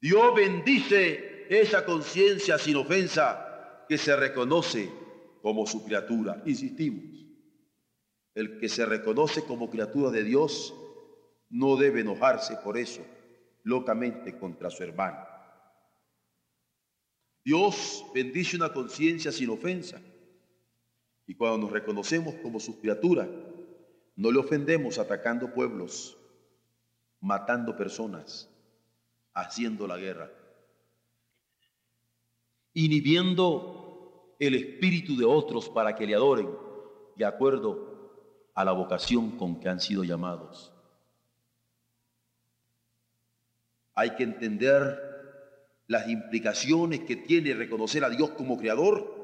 Dios 0.00 0.34
bendice 0.34 1.46
esa 1.48 1.84
conciencia 1.84 2.58
sin 2.58 2.76
ofensa 2.76 3.84
que 3.88 3.98
se 3.98 4.16
reconoce 4.16 4.90
como 5.42 5.66
su 5.66 5.84
criatura. 5.84 6.42
Insistimos, 6.46 7.24
el 8.34 8.58
que 8.58 8.68
se 8.68 8.86
reconoce 8.86 9.44
como 9.44 9.70
criatura 9.70 10.10
de 10.10 10.24
Dios 10.24 10.74
no 11.50 11.76
debe 11.76 12.00
enojarse 12.00 12.56
por 12.56 12.78
eso 12.78 13.02
locamente 13.64 14.38
contra 14.38 14.70
su 14.70 14.82
hermano. 14.82 15.31
Dios 17.44 18.04
bendice 18.14 18.56
una 18.56 18.72
conciencia 18.72 19.32
sin 19.32 19.50
ofensa. 19.50 20.00
Y 21.26 21.34
cuando 21.34 21.58
nos 21.58 21.72
reconocemos 21.72 22.34
como 22.36 22.60
sus 22.60 22.76
criaturas, 22.76 23.28
no 24.16 24.30
le 24.30 24.38
ofendemos 24.38 24.98
atacando 24.98 25.52
pueblos, 25.52 26.16
matando 27.20 27.76
personas, 27.76 28.48
haciendo 29.32 29.86
la 29.86 29.96
guerra, 29.96 30.30
inhibiendo 32.74 34.36
el 34.38 34.54
espíritu 34.54 35.16
de 35.16 35.24
otros 35.24 35.68
para 35.68 35.94
que 35.94 36.06
le 36.06 36.14
adoren 36.14 36.50
de 37.16 37.24
acuerdo 37.24 37.92
a 38.54 38.64
la 38.64 38.72
vocación 38.72 39.32
con 39.38 39.58
que 39.58 39.68
han 39.68 39.80
sido 39.80 40.04
llamados. 40.04 40.72
Hay 43.94 44.14
que 44.16 44.24
entender 44.24 45.11
las 45.92 46.08
implicaciones 46.08 47.00
que 47.00 47.16
tiene 47.16 47.54
reconocer 47.54 48.02
a 48.02 48.10
Dios 48.10 48.30
como 48.30 48.58
creador, 48.58 49.22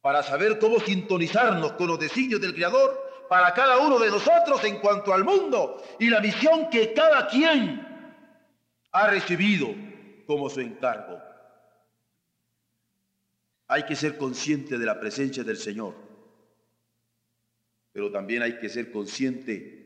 para 0.00 0.22
saber 0.22 0.58
cómo 0.58 0.78
sintonizarnos 0.78 1.72
con 1.72 1.88
los 1.88 1.98
designios 1.98 2.40
del 2.40 2.54
creador 2.54 3.26
para 3.28 3.52
cada 3.52 3.78
uno 3.78 3.98
de 3.98 4.10
nosotros 4.10 4.62
en 4.64 4.78
cuanto 4.78 5.12
al 5.12 5.24
mundo 5.24 5.82
y 5.98 6.08
la 6.08 6.20
misión 6.20 6.70
que 6.70 6.92
cada 6.92 7.26
quien 7.28 7.84
ha 8.92 9.10
recibido 9.10 9.68
como 10.26 10.48
su 10.48 10.60
encargo. 10.60 11.18
Hay 13.66 13.84
que 13.84 13.96
ser 13.96 14.16
consciente 14.16 14.78
de 14.78 14.86
la 14.86 15.00
presencia 15.00 15.44
del 15.44 15.56
Señor, 15.56 15.94
pero 17.92 18.10
también 18.10 18.42
hay 18.42 18.58
que 18.58 18.68
ser 18.68 18.92
consciente 18.92 19.78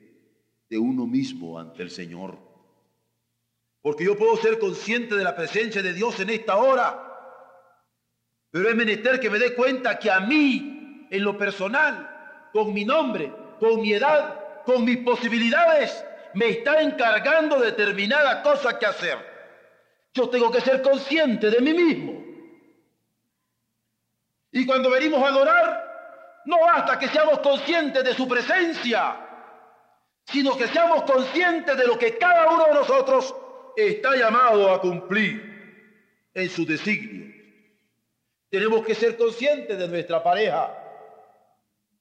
de 0.68 0.78
uno 0.78 1.06
mismo 1.06 1.58
ante 1.58 1.82
el 1.82 1.90
Señor. 1.90 2.51
Porque 3.82 4.04
yo 4.04 4.16
puedo 4.16 4.36
ser 4.36 4.60
consciente 4.60 5.16
de 5.16 5.24
la 5.24 5.34
presencia 5.34 5.82
de 5.82 5.92
Dios 5.92 6.18
en 6.20 6.30
esta 6.30 6.56
hora. 6.56 7.08
Pero 8.52 8.68
es 8.68 8.76
menester 8.76 9.18
que 9.18 9.28
me 9.28 9.40
dé 9.40 9.54
cuenta 9.54 9.98
que 9.98 10.10
a 10.10 10.20
mí, 10.20 11.08
en 11.10 11.24
lo 11.24 11.36
personal, 11.36 12.48
con 12.52 12.72
mi 12.72 12.84
nombre, 12.84 13.32
con 13.58 13.80
mi 13.80 13.92
edad, 13.92 14.62
con 14.64 14.84
mis 14.84 14.98
posibilidades, 14.98 16.04
me 16.34 16.50
está 16.50 16.80
encargando 16.80 17.58
determinada 17.58 18.42
cosa 18.42 18.78
que 18.78 18.86
hacer. 18.86 19.18
Yo 20.14 20.28
tengo 20.28 20.50
que 20.52 20.60
ser 20.60 20.80
consciente 20.80 21.50
de 21.50 21.60
mí 21.60 21.74
mismo. 21.74 22.22
Y 24.52 24.64
cuando 24.66 24.90
venimos 24.90 25.20
a 25.22 25.28
adorar, 25.28 25.92
no 26.44 26.60
basta 26.60 26.98
que 26.98 27.08
seamos 27.08 27.40
conscientes 27.40 28.04
de 28.04 28.14
su 28.14 28.28
presencia, 28.28 29.16
sino 30.26 30.56
que 30.56 30.68
seamos 30.68 31.02
conscientes 31.02 31.76
de 31.76 31.86
lo 31.86 31.98
que 31.98 32.18
cada 32.18 32.48
uno 32.50 32.66
de 32.66 32.74
nosotros 32.74 33.34
está 33.76 34.16
llamado 34.16 34.70
a 34.70 34.80
cumplir 34.80 36.30
en 36.34 36.48
su 36.48 36.64
designio. 36.64 37.32
Tenemos 38.50 38.84
que 38.84 38.94
ser 38.94 39.16
conscientes 39.16 39.78
de 39.78 39.88
nuestra 39.88 40.22
pareja, 40.22 40.78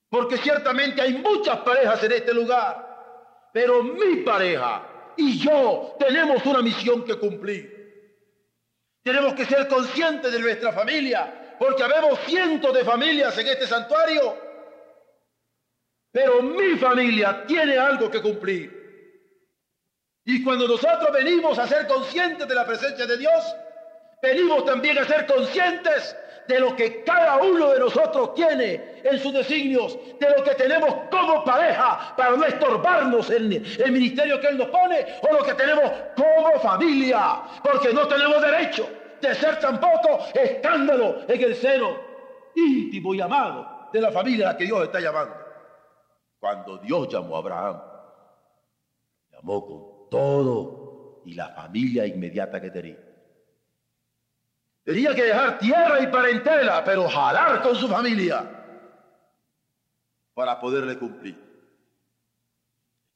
porque 0.10 0.38
ciertamente 0.38 1.02
hay 1.02 1.14
muchas 1.14 1.60
parejas 1.60 2.04
en 2.04 2.12
este 2.12 2.34
lugar, 2.34 3.50
pero 3.54 3.84
mi 3.84 4.18
pareja 4.18 4.88
y 5.16 5.38
yo 5.40 5.96
tenemos 6.00 6.46
una 6.46 6.62
misión 6.62 7.04
que 7.04 7.16
cumplir. 7.16 7.80
Tenemos 9.04 9.34
que 9.34 9.46
ser 9.46 9.68
conscientes 9.68 10.32
de 10.32 10.40
nuestra 10.40 10.72
familia, 10.72 11.56
porque 11.58 11.84
habemos 11.84 12.20
cientos 12.22 12.74
de 12.74 12.84
familias 12.84 13.38
en 13.38 13.48
este 13.48 13.68
santuario, 13.68 14.38
pero 16.12 16.42
mi 16.42 16.78
familia 16.78 17.46
tiene 17.46 17.78
algo 17.78 18.12
que 18.12 18.22
cumplir. 18.22 18.81
Y 20.26 20.44
cuando 20.44 20.68
nosotros 20.68 21.12
venimos 21.12 21.58
a 21.58 21.68
ser 21.68 21.88
conscientes 21.88 22.48
de 22.48 22.56
la 22.56 22.66
presencia 22.66 23.06
de 23.06 23.18
Dios, 23.18 23.56
venimos 24.22 24.66
también 24.66 24.98
a 25.00 25.06
ser 25.06 25.26
conscientes 25.26 26.16
de 26.48 26.60
lo 26.60 26.76
que 26.76 27.04
cada 27.04 27.38
uno 27.38 27.70
de 27.70 27.80
nosotros 27.80 28.34
tiene 28.36 29.02
en 29.04 29.20
sus 29.20 29.34
designios, 29.34 29.98
de 30.20 30.30
lo 30.30 30.44
que 30.44 30.56
tenemos 30.56 30.94
como 31.10 31.44
pareja 31.44 32.14
para 32.16 32.32
no 32.32 32.46
estorbarnos 32.46 33.30
en 33.30 33.52
el 33.54 33.92
ministerio 33.92 34.40
que 34.40 34.48
Él 34.48 34.58
nos 34.58 34.68
pone, 34.68 35.06
o 35.22 35.34
lo 35.34 35.44
que 35.44 35.54
tenemos 35.54 35.92
como 36.16 36.60
familia, 36.60 37.42
porque 37.64 37.94
no 37.94 38.08
tenemos 38.08 38.42
derecho 38.42 38.90
de 39.22 39.36
ser 39.36 39.60
tampoco 39.60 40.26
escándalo 40.34 41.22
en 41.28 41.42
el 41.42 41.56
seno 41.56 41.98
íntimo 42.56 43.14
y 43.16 43.22
amado 43.22 43.90
de 43.94 44.02
la 44.02 44.12
familia 44.12 44.50
a 44.50 44.52
la 44.54 44.58
que 44.58 44.66
Dios 44.66 44.84
está 44.84 45.00
llamando. 45.00 45.36
Cuando 46.40 46.78
Dios 46.80 47.08
llamó 47.08 47.36
a 47.36 47.40
Abraham, 47.40 47.82
llamó 49.32 49.66
con 49.66 49.91
todo 50.12 51.21
y 51.26 51.34
la 51.36 51.50
familia 51.50 52.06
inmediata 52.06 52.60
que 52.60 52.69
tenía. 52.69 53.00
Tenía 54.84 55.15
que 55.15 55.24
dejar 55.24 55.58
tierra 55.58 56.02
y 56.02 56.08
parentela, 56.08 56.84
pero 56.84 57.08
jalar 57.08 57.62
con 57.62 57.76
su 57.76 57.88
familia 57.88 58.43
para 60.34 60.60
poderle 60.60 61.00
cumplir. 61.00 61.36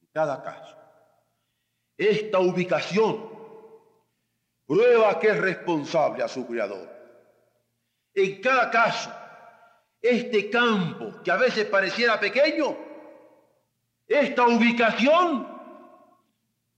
En 0.04 0.08
cada 0.14 0.42
caso, 0.42 0.78
esta 1.98 2.40
ubicación 2.40 3.30
prueba 4.66 5.20
que 5.20 5.28
es 5.28 5.38
responsable 5.38 6.24
a 6.24 6.30
su 6.30 6.48
creador. 6.48 6.90
En 8.14 8.42
cada 8.42 8.72
caso, 8.72 9.12
este 10.02 10.50
campo 10.50 11.22
que 11.22 11.32
a 11.32 11.36
veces 11.36 11.66
pareciera 11.66 12.18
pequeño, 12.18 12.78
esta 14.08 14.48
ubicación 14.48 15.55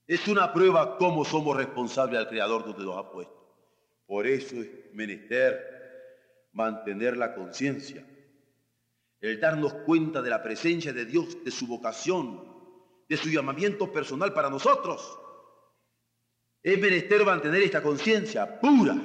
es 0.08 0.26
una 0.26 0.54
prueba 0.54 0.96
cómo 0.96 1.22
somos 1.22 1.54
responsables 1.54 2.18
al 2.18 2.28
Creador 2.28 2.64
donde 2.64 2.82
nos 2.82 2.96
ha 2.96 3.10
puesto. 3.10 3.36
Por 4.06 4.26
eso 4.26 4.56
es 4.56 4.66
menester 4.94 6.48
mantener 6.52 7.14
la 7.18 7.34
conciencia, 7.34 8.02
el 9.20 9.38
darnos 9.38 9.74
cuenta 9.84 10.22
de 10.22 10.30
la 10.30 10.42
presencia 10.42 10.94
de 10.94 11.04
Dios, 11.04 11.44
de 11.44 11.50
su 11.50 11.66
vocación, 11.66 12.42
de 13.06 13.16
su 13.18 13.28
llamamiento 13.28 13.92
personal 13.92 14.32
para 14.32 14.48
nosotros. 14.48 15.18
Es 16.62 16.80
menester 16.80 17.22
mantener 17.26 17.62
esta 17.62 17.82
conciencia 17.82 18.60
pura 18.60 18.96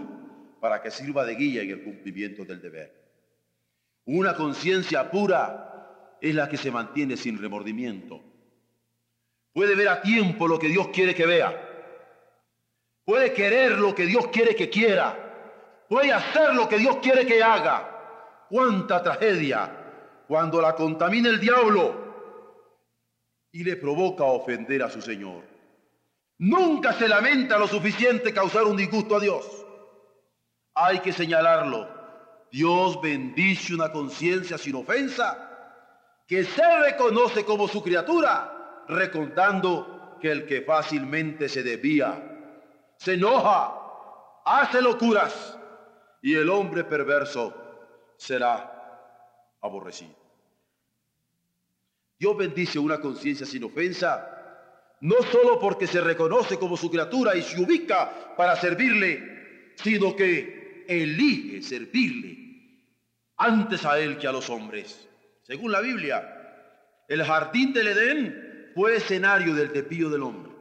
para 0.62 0.82
que 0.82 0.90
sirva 0.90 1.26
de 1.26 1.36
guía 1.36 1.64
en 1.64 1.72
el 1.72 1.84
cumplimiento 1.84 2.46
del 2.46 2.62
deber. 2.62 3.04
Una 4.06 4.36
conciencia 4.36 5.12
pura 5.12 6.18
es 6.22 6.34
la 6.34 6.48
que 6.48 6.56
se 6.56 6.72
mantiene 6.72 7.18
sin 7.18 7.38
remordimiento 7.38 8.33
Puede 9.54 9.76
ver 9.76 9.88
a 9.88 10.02
tiempo 10.02 10.48
lo 10.48 10.58
que 10.58 10.68
Dios 10.68 10.88
quiere 10.88 11.14
que 11.14 11.26
vea. 11.28 11.70
Puede 13.06 13.34
querer 13.34 13.74
lo 13.74 13.94
que 13.94 14.06
Dios 14.06 14.28
quiere 14.28 14.56
que 14.56 14.70
quiera. 14.70 15.86
Puede 15.88 16.12
hacer 16.12 16.56
lo 16.56 16.68
que 16.68 16.80
Dios 16.80 16.98
quiere 17.02 17.26
que 17.26 17.44
haga. 17.44 18.46
Cuánta 18.50 19.04
tragedia 19.04 19.80
cuando 20.28 20.62
la 20.62 20.74
contamina 20.74 21.30
el 21.30 21.40
diablo 21.40 22.04
y 23.52 23.64
le 23.64 23.76
provoca 23.76 24.24
ofender 24.24 24.82
a 24.82 24.90
su 24.90 25.02
Señor. 25.02 25.44
Nunca 26.40 26.94
se 26.94 27.08
lamenta 27.08 27.58
lo 27.60 27.68
suficiente 27.68 28.34
causar 28.34 28.64
un 28.64 28.76
disgusto 28.76 29.18
a 29.18 29.20
Dios. 29.20 29.46
Hay 30.74 31.00
que 31.00 31.14
señalarlo. 31.14 31.88
Dios 32.52 33.00
bendice 33.02 33.76
una 33.76 33.92
conciencia 33.92 34.58
sin 34.58 34.76
ofensa 34.76 35.50
que 36.28 36.44
se 36.44 36.80
reconoce 36.80 37.46
como 37.46 37.68
su 37.68 37.84
criatura 37.84 38.53
recordando 38.88 40.18
que 40.22 40.32
el 40.32 40.46
que 40.46 40.62
fácilmente 40.62 41.50
se 41.50 41.64
desvía, 41.64 42.34
se 42.98 43.14
enoja, 43.14 43.74
hace 44.46 44.82
locuras 44.82 45.58
y 46.22 46.34
el 46.36 46.50
hombre 46.50 46.84
perverso 46.84 47.54
será 48.16 49.58
aborrecido. 49.62 50.16
Dios 52.18 52.38
bendice 52.38 52.80
una 52.80 53.02
conciencia 53.02 53.46
sin 53.46 53.66
ofensa, 53.66 54.30
no 55.02 55.16
solo 55.24 55.60
porque 55.60 55.88
se 55.88 56.00
reconoce 56.00 56.58
como 56.58 56.78
su 56.78 56.90
criatura 56.90 57.36
y 57.36 57.42
se 57.42 57.62
ubica 57.62 58.36
para 58.38 58.56
servirle, 58.56 59.74
sino 59.76 60.16
que 60.16 60.86
elige 60.88 61.62
servirle 61.62 62.38
antes 63.38 63.86
a 63.86 64.00
él 64.00 64.18
que 64.18 64.28
a 64.28 64.32
los 64.32 64.50
hombres. 64.50 65.10
Según 65.42 65.74
la 65.74 65.82
Biblia, 65.82 67.04
el 67.10 67.24
jardín 67.24 67.74
del 67.74 67.90
Edén 67.90 68.53
fue 68.74 68.98
escenario 68.98 69.54
del 69.54 69.72
tepillo 69.72 70.10
del 70.10 70.24
hombre. 70.24 70.52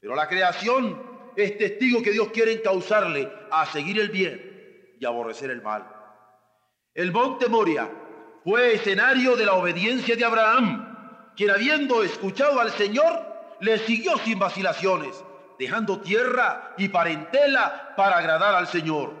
Pero 0.00 0.14
la 0.14 0.28
creación 0.28 1.00
es 1.36 1.56
testigo 1.56 2.02
que 2.02 2.12
Dios 2.12 2.28
quiere 2.32 2.60
causarle 2.60 3.30
a 3.50 3.66
seguir 3.66 4.00
el 4.00 4.08
bien 4.10 4.96
y 4.98 5.04
aborrecer 5.04 5.50
el 5.50 5.62
mal. 5.62 5.86
El 6.94 7.12
monte 7.12 7.48
Moria 7.48 7.88
fue 8.44 8.74
escenario 8.74 9.36
de 9.36 9.46
la 9.46 9.54
obediencia 9.54 10.16
de 10.16 10.24
Abraham, 10.24 11.32
quien 11.36 11.50
habiendo 11.50 12.02
escuchado 12.02 12.60
al 12.60 12.70
Señor, 12.72 13.32
le 13.60 13.78
siguió 13.78 14.18
sin 14.18 14.38
vacilaciones, 14.38 15.24
dejando 15.58 16.00
tierra 16.00 16.74
y 16.76 16.88
parentela 16.88 17.94
para 17.96 18.18
agradar 18.18 18.54
al 18.54 18.66
Señor. 18.66 19.12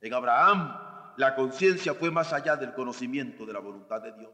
En 0.00 0.14
Abraham, 0.14 0.76
la 1.16 1.34
conciencia 1.34 1.92
fue 1.94 2.10
más 2.10 2.32
allá 2.32 2.56
del 2.56 2.72
conocimiento 2.72 3.44
de 3.44 3.52
la 3.52 3.58
voluntad 3.58 4.00
de 4.00 4.12
Dios. 4.12 4.30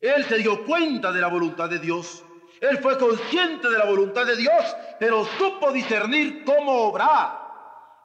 Él 0.00 0.24
se 0.24 0.38
dio 0.38 0.64
cuenta 0.64 1.12
de 1.12 1.20
la 1.20 1.28
voluntad 1.28 1.68
de 1.68 1.78
Dios. 1.78 2.24
Él 2.60 2.78
fue 2.78 2.98
consciente 2.98 3.68
de 3.68 3.78
la 3.78 3.84
voluntad 3.86 4.26
de 4.26 4.36
Dios, 4.36 4.76
pero 4.98 5.24
supo 5.38 5.72
discernir 5.72 6.44
cómo 6.44 6.88
obrar 6.88 7.46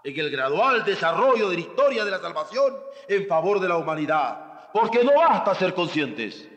en 0.03 0.19
el 0.19 0.29
gradual 0.29 0.83
desarrollo 0.83 1.49
de 1.49 1.55
la 1.55 1.61
historia 1.61 2.05
de 2.05 2.11
la 2.11 2.19
salvación 2.19 2.75
en 3.07 3.27
favor 3.27 3.59
de 3.59 3.69
la 3.69 3.77
humanidad. 3.77 4.69
Porque 4.73 5.03
no 5.03 5.13
basta 5.15 5.55
ser 5.55 5.73
conscientes. 5.73 6.47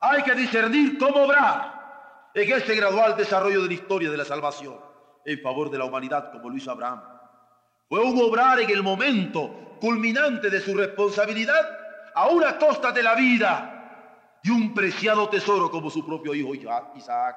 Hay 0.00 0.22
que 0.22 0.34
discernir 0.34 0.98
cómo 0.98 1.24
obrar 1.24 2.30
en 2.34 2.52
ese 2.52 2.74
gradual 2.74 3.16
desarrollo 3.16 3.62
de 3.62 3.68
la 3.68 3.74
historia 3.74 4.10
de 4.10 4.16
la 4.16 4.24
salvación 4.24 4.78
en 5.24 5.40
favor 5.40 5.70
de 5.70 5.78
la 5.78 5.84
humanidad 5.84 6.32
como 6.32 6.50
lo 6.50 6.56
hizo 6.56 6.70
Abraham. 6.70 7.02
Fue 7.88 8.00
un 8.00 8.20
obrar 8.20 8.60
en 8.60 8.70
el 8.70 8.82
momento 8.82 9.76
culminante 9.80 10.50
de 10.50 10.60
su 10.60 10.74
responsabilidad 10.74 11.81
a 12.14 12.28
una 12.28 12.58
costa 12.58 12.92
de 12.92 13.02
la 13.02 13.14
vida 13.14 14.38
y 14.42 14.50
un 14.50 14.74
preciado 14.74 15.28
tesoro 15.28 15.70
como 15.70 15.90
su 15.90 16.04
propio 16.04 16.34
hijo 16.34 16.54
Isaac. 16.54 17.36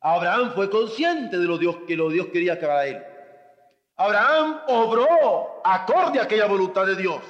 Abraham 0.00 0.52
fue 0.54 0.70
consciente 0.70 1.38
de 1.38 1.44
lo 1.44 1.58
Dios, 1.58 1.78
que 1.86 1.96
lo 1.96 2.08
Dios 2.08 2.28
quería 2.28 2.58
para 2.58 2.86
él. 2.86 3.02
Abraham 3.96 4.60
obró 4.68 5.60
acorde 5.64 6.20
a 6.20 6.22
aquella 6.22 6.46
voluntad 6.46 6.86
de 6.86 6.94
Dios. 6.94 7.20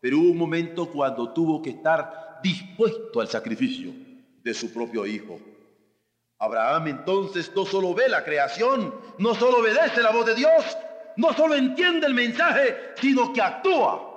Pero 0.00 0.18
hubo 0.18 0.30
un 0.30 0.38
momento 0.38 0.90
cuando 0.90 1.32
tuvo 1.32 1.60
que 1.60 1.70
estar 1.70 2.40
dispuesto 2.42 3.20
al 3.20 3.28
sacrificio 3.28 3.92
de 4.42 4.54
su 4.54 4.72
propio 4.72 5.06
hijo. 5.06 5.38
Abraham 6.38 6.88
entonces 6.88 7.52
no 7.54 7.64
solo 7.64 7.94
ve 7.94 8.08
la 8.08 8.24
creación, 8.24 8.92
no 9.18 9.34
solo 9.34 9.58
obedece 9.58 10.02
la 10.02 10.10
voz 10.10 10.26
de 10.26 10.34
Dios, 10.34 10.76
no 11.16 11.32
solo 11.34 11.54
entiende 11.54 12.06
el 12.06 12.14
mensaje, 12.14 12.94
sino 12.96 13.32
que 13.32 13.42
actúa 13.42 14.11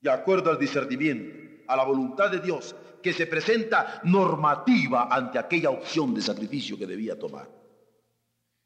de 0.00 0.10
acuerdo 0.10 0.50
al 0.50 0.58
discernimiento, 0.58 1.64
a 1.66 1.76
la 1.76 1.84
voluntad 1.84 2.30
de 2.30 2.40
Dios, 2.40 2.74
que 3.02 3.12
se 3.12 3.26
presenta 3.26 4.00
normativa 4.04 5.08
ante 5.10 5.38
aquella 5.38 5.70
opción 5.70 6.14
de 6.14 6.20
sacrificio 6.20 6.78
que 6.78 6.86
debía 6.86 7.18
tomar. 7.18 7.48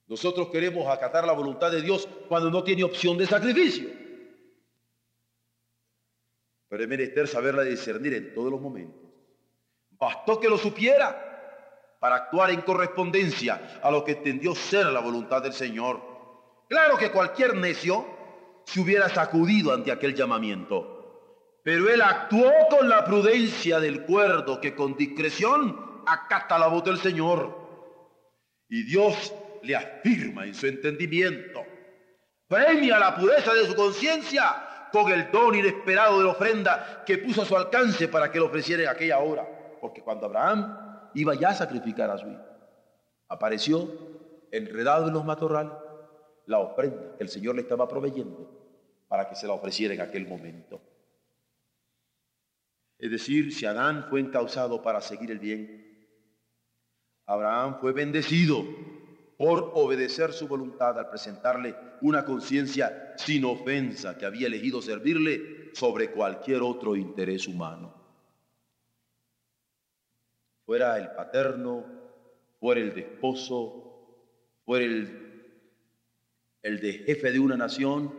Nosotros 0.07 0.49
queremos 0.49 0.87
acatar 0.89 1.27
la 1.27 1.33
voluntad 1.33 1.71
de 1.71 1.83
Dios 1.83 2.09
cuando 2.29 2.51
no 2.51 2.63
tiene 2.63 2.85
opción 2.85 3.17
de 3.17 3.27
sacrificio. 3.27 3.89
Pero 6.69 6.83
es 6.83 6.89
menester 6.89 7.29
saberla 7.29 7.63
discernir 7.63 8.15
en 8.15 8.35
todos 8.35 8.51
los 8.51 8.61
momentos. 8.61 9.01
Bastó 9.91 10.41
que 10.41 10.49
lo 10.49 10.59
supiera 10.59 11.97
para 12.01 12.17
actuar 12.17 12.51
en 12.51 12.63
correspondencia 12.63 13.79
a 13.83 13.91
lo 13.91 14.03
que 14.03 14.13
entendió 14.13 14.55
ser 14.55 14.87
la 14.87 15.01
voluntad 15.01 15.43
del 15.43 15.53
Señor. 15.53 16.01
Claro 16.69 16.97
que 16.97 17.13
cualquier 17.13 17.55
necio 17.55 18.05
se 18.65 18.81
hubiera 18.81 19.09
sacudido 19.09 19.73
ante 19.73 19.93
aquel 19.93 20.15
llamamiento. 20.15 21.02
Pero 21.63 21.89
él 21.89 22.03
actuó 22.03 22.51
con 22.69 22.89
la 22.89 23.05
prudencia 23.05 23.79
del 23.79 24.05
cuerdo 24.05 24.61
que 24.61 24.75
con 24.75 24.97
discreción 24.97 26.03
acata 26.07 26.59
la 26.59 26.67
voz 26.67 26.85
del 26.85 26.99
Señor. 26.99 27.57
Y 28.69 28.83
Dios 28.85 29.33
le 29.63 29.77
afirma 29.77 30.45
en 30.45 30.55
su 30.55 30.67
entendimiento. 30.67 31.65
Premia 32.49 32.99
la 32.99 33.15
pureza 33.15 33.55
de 33.55 33.67
su 33.67 33.75
conciencia 33.75 34.89
con 34.91 35.11
el 35.11 35.31
don 35.31 35.55
inesperado 35.55 36.19
de 36.19 36.25
la 36.25 36.33
ofrenda 36.33 37.03
que 37.07 37.19
puso 37.19 37.43
a 37.43 37.47
su 37.47 37.57
alcance 37.57 38.09
para 38.09 38.31
que 38.31 38.39
lo 38.39 38.47
ofreciera 38.47 38.83
en 38.83 38.89
aquella 38.89 39.21
hora. 39.21 39.47
Porque 39.81 40.03
cuando 40.03 40.27
Abraham 40.27 41.11
iba 41.15 41.35
ya 41.35 41.51
a 41.51 41.55
sacrificar 41.55 42.11
a 42.11 42.19
su 42.19 42.29
hijo, 42.29 42.43
apareció 43.29 43.89
enredado 44.51 45.09
en 45.09 45.15
los 45.15 45.25
matorrales 45.25 45.73
la 46.47 46.59
ofrenda 46.59 47.17
que 47.17 47.23
el 47.23 47.29
Señor 47.29 47.55
le 47.55 47.63
estaba 47.63 47.89
proveyendo 47.89 48.51
para 49.09 49.29
que 49.29 49.37
se 49.37 49.47
la 49.47 49.53
ofreciera 49.55 49.95
en 49.95 50.01
aquel 50.01 50.27
momento. 50.27 50.81
Es 53.03 53.11
decir, 53.11 53.53
si 53.53 53.67
Adán 53.67 54.07
fue 54.09 54.21
encausado 54.21 54.81
para 54.81 55.01
seguir 55.01 55.33
el 55.33 55.41
bien, 55.41 56.09
Abraham 57.27 57.79
fue 57.81 57.93
bendecido 57.93 58.65
por 59.37 59.73
obedecer 59.75 60.33
su 60.33 60.47
voluntad 60.47 60.97
al 60.97 61.11
presentarle 61.11 61.75
una 62.01 62.25
conciencia 62.25 63.13
sin 63.17 63.45
ofensa 63.45 64.17
que 64.17 64.25
había 64.25 64.47
elegido 64.47 64.81
servirle 64.81 65.75
sobre 65.75 66.13
cualquier 66.13 66.63
otro 66.63 66.95
interés 66.95 67.49
humano. 67.49 67.93
Fuera 70.65 70.97
el 70.97 71.11
paterno, 71.11 71.85
fuera 72.61 72.81
el 72.83 72.95
de 72.95 73.01
esposo, 73.01 74.61
fuera 74.65 74.85
el, 74.85 75.51
el 76.63 76.81
de 76.81 76.93
jefe 76.93 77.33
de 77.33 77.41
una 77.41 77.57
nación, 77.57 78.15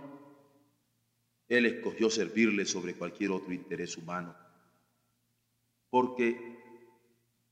él 1.48 1.68
escogió 1.68 2.10
servirle 2.10 2.66
sobre 2.66 2.96
cualquier 2.96 3.32
otro 3.32 3.54
interés 3.54 3.96
humano 3.96 4.43
porque, 5.94 6.58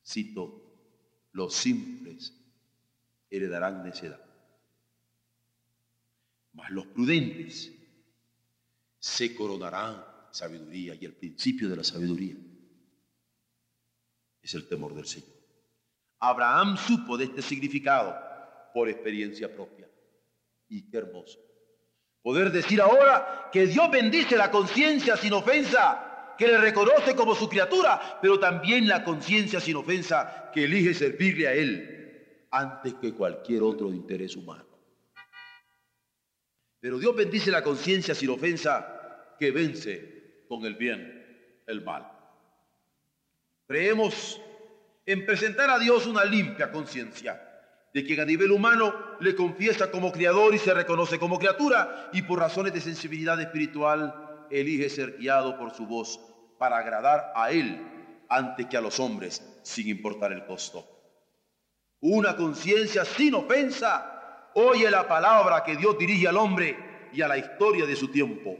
cito, 0.03 0.73
los 1.33 1.53
simples 1.53 2.33
heredarán 3.29 3.83
necedad, 3.83 4.19
mas 6.53 6.71
los 6.71 6.87
prudentes 6.87 7.71
se 8.97 9.35
coronarán 9.35 10.03
sabiduría 10.31 10.95
y 10.95 11.05
el 11.05 11.13
principio 11.13 11.69
de 11.69 11.75
la 11.75 11.83
sabiduría 11.83 12.35
es 14.41 14.55
el 14.55 14.67
temor 14.67 14.95
del 14.95 15.05
Señor. 15.05 15.37
Abraham 16.17 16.77
supo 16.77 17.19
de 17.19 17.25
este 17.25 17.43
significado 17.43 18.15
por 18.73 18.89
experiencia 18.89 19.53
propia. 19.53 19.87
Y 20.67 20.89
qué 20.89 20.97
hermoso. 20.97 21.37
Poder 22.23 22.51
decir 22.51 22.81
ahora 22.81 23.51
que 23.53 23.67
Dios 23.67 23.91
bendice 23.91 24.35
la 24.35 24.49
conciencia 24.49 25.15
sin 25.15 25.33
ofensa 25.33 26.10
que 26.37 26.47
le 26.47 26.57
reconoce 26.57 27.15
como 27.15 27.35
su 27.35 27.47
criatura, 27.47 28.19
pero 28.21 28.39
también 28.39 28.87
la 28.87 29.03
conciencia 29.03 29.59
sin 29.59 29.75
ofensa 29.75 30.49
que 30.53 30.65
elige 30.65 30.93
servirle 30.93 31.47
a 31.47 31.53
Él 31.53 32.47
antes 32.51 32.95
que 32.95 33.13
cualquier 33.13 33.63
otro 33.63 33.89
interés 33.89 34.35
humano. 34.35 34.65
Pero 36.79 36.97
Dios 36.97 37.15
bendice 37.15 37.51
la 37.51 37.63
conciencia 37.63 38.15
sin 38.15 38.29
ofensa 38.29 39.35
que 39.39 39.51
vence 39.51 40.43
con 40.47 40.65
el 40.65 40.75
bien 40.75 41.63
el 41.67 41.83
mal. 41.83 42.11
Creemos 43.67 44.41
en 45.05 45.25
presentar 45.25 45.69
a 45.69 45.79
Dios 45.79 46.07
una 46.07 46.25
limpia 46.25 46.71
conciencia, 46.71 47.47
de 47.93 48.03
quien 48.05 48.19
a 48.19 48.25
nivel 48.25 48.51
humano 48.51 48.93
le 49.19 49.35
confiesa 49.35 49.91
como 49.91 50.11
criador 50.11 50.55
y 50.55 50.57
se 50.57 50.73
reconoce 50.73 51.19
como 51.19 51.37
criatura, 51.37 52.09
y 52.13 52.21
por 52.23 52.39
razones 52.39 52.73
de 52.73 52.81
sensibilidad 52.81 53.39
espiritual 53.39 54.20
elige 54.51 54.89
ser 54.89 55.17
guiado 55.17 55.57
por 55.57 55.71
su 55.71 55.85
voz 55.85 56.19
para 56.57 56.77
agradar 56.77 57.31
a 57.35 57.51
Él 57.51 57.79
antes 58.29 58.67
que 58.67 58.77
a 58.77 58.81
los 58.81 58.99
hombres, 58.99 59.59
sin 59.63 59.87
importar 59.89 60.31
el 60.31 60.45
costo. 60.45 60.87
Una 62.01 62.35
conciencia 62.35 63.05
sin 63.05 63.35
ofensa 63.35 64.51
oye 64.55 64.89
la 64.89 65.07
palabra 65.07 65.63
que 65.63 65.75
Dios 65.75 65.97
dirige 65.97 66.27
al 66.27 66.37
hombre 66.37 67.09
y 67.13 67.21
a 67.21 67.27
la 67.27 67.37
historia 67.37 67.85
de 67.85 67.95
su 67.95 68.09
tiempo. 68.09 68.57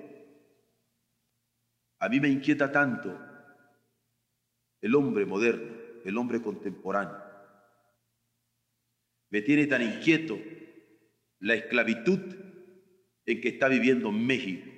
A 2.00 2.10
mí 2.10 2.20
me 2.20 2.30
inquieta 2.30 2.72
tanto 2.72 3.18
el 4.82 4.96
hombre 4.96 5.26
moderno, 5.26 5.72
el 6.04 6.18
hombre 6.18 6.42
contemporáneo. 6.42 7.22
Me 9.30 9.42
tiene 9.42 9.68
tan 9.68 9.82
inquieto 9.82 10.38
la 11.40 11.54
esclavitud 11.54 12.20
en 13.26 13.42
que 13.42 13.50
está 13.50 13.68
viviendo 13.68 14.12
México. 14.12 14.71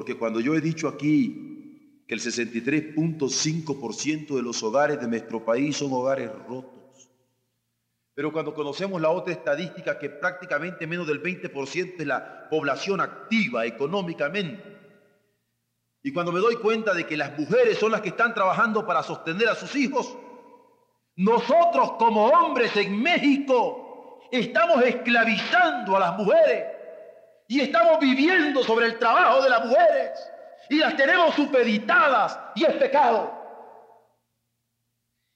Porque 0.00 0.16
cuando 0.16 0.40
yo 0.40 0.54
he 0.54 0.62
dicho 0.62 0.88
aquí 0.88 2.00
que 2.08 2.14
el 2.14 2.22
63.5% 2.22 4.34
de 4.34 4.40
los 4.40 4.62
hogares 4.62 4.98
de 4.98 5.06
nuestro 5.06 5.44
país 5.44 5.76
son 5.76 5.92
hogares 5.92 6.30
rotos, 6.48 7.10
pero 8.14 8.32
cuando 8.32 8.54
conocemos 8.54 8.98
la 8.98 9.10
otra 9.10 9.34
estadística 9.34 9.98
que 9.98 10.08
prácticamente 10.08 10.86
menos 10.86 11.06
del 11.06 11.22
20% 11.22 11.96
es 11.98 12.06
la 12.06 12.48
población 12.48 13.02
activa 13.02 13.66
económicamente, 13.66 14.74
y 16.02 16.14
cuando 16.14 16.32
me 16.32 16.40
doy 16.40 16.56
cuenta 16.56 16.94
de 16.94 17.04
que 17.04 17.18
las 17.18 17.38
mujeres 17.38 17.76
son 17.76 17.92
las 17.92 18.00
que 18.00 18.08
están 18.08 18.32
trabajando 18.32 18.86
para 18.86 19.02
sostener 19.02 19.50
a 19.50 19.54
sus 19.54 19.76
hijos, 19.76 20.16
nosotros 21.16 21.92
como 21.98 22.28
hombres 22.28 22.74
en 22.74 23.02
México 23.02 24.18
estamos 24.32 24.82
esclavizando 24.82 25.94
a 25.94 26.00
las 26.00 26.16
mujeres 26.16 26.79
y 27.50 27.60
estamos 27.60 27.98
viviendo 27.98 28.62
sobre 28.62 28.86
el 28.86 28.98
trabajo 29.00 29.42
de 29.42 29.50
las 29.50 29.66
mujeres 29.66 30.32
y 30.68 30.76
las 30.76 30.96
tenemos 30.96 31.34
supeditadas 31.34 32.38
y 32.54 32.64
es 32.64 32.74
pecado. 32.74 33.28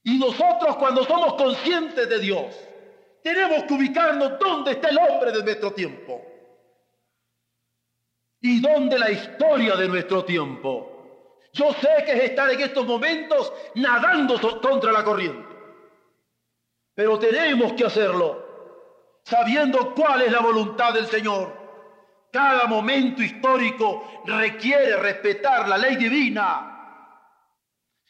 Y 0.05 0.17
nosotros 0.17 0.77
cuando 0.77 1.03
somos 1.03 1.35
conscientes 1.35 2.09
de 2.09 2.21
Dios, 2.21 2.55
tenemos 3.21 3.65
que 3.65 3.75
ubicarnos 3.75 4.39
dónde 4.39 4.71
está 4.71 4.91
el 4.91 4.99
hombre 4.99 5.33
de 5.33 5.43
nuestro 5.43 5.73
tiempo 5.73 6.25
y 8.41 8.61
dónde 8.61 8.97
la 8.97 9.11
historia 9.11 9.75
de 9.75 9.89
nuestro 9.89 10.25
tiempo. 10.25 11.27
Yo 11.53 11.73
sé 11.73 12.05
que 12.05 12.13
es 12.13 12.23
estar 12.31 12.49
en 12.49 12.61
estos 12.61 12.87
momentos 12.87 13.53
nadando 13.75 14.41
contra 14.61 14.93
la 14.93 15.03
corriente. 15.03 15.53
Pero 16.95 17.19
tenemos 17.19 17.73
que 17.73 17.87
hacerlo 17.87 19.19
sabiendo 19.25 19.93
cuál 19.97 20.23
es 20.23 20.31
la 20.31 20.39
voluntad 20.39 20.95
del 20.95 21.09
Señor. 21.09 21.64
Cada 22.35 22.67
momento 22.67 23.23
histórico 23.23 24.23
requiere 24.25 24.97
respetar 24.97 25.69
la 25.69 25.79
ley 25.79 25.95
divina. 25.95 26.69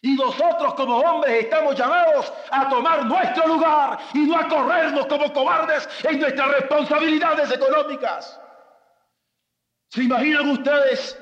Y 0.00 0.14
nosotros 0.14 0.72
como 0.72 0.96
hombres 0.96 1.44
estamos 1.44 1.76
llamados 1.76 2.32
a 2.50 2.66
tomar 2.70 3.04
nuestro 3.04 3.46
lugar 3.46 3.98
y 4.14 4.20
no 4.20 4.38
a 4.38 4.48
corrernos 4.48 5.04
como 5.08 5.30
cobardes 5.30 5.86
en 6.04 6.20
nuestras 6.20 6.52
responsabilidades 6.52 7.52
económicas. 7.52 8.40
¿Se 9.90 10.04
imaginan 10.04 10.48
ustedes 10.52 11.20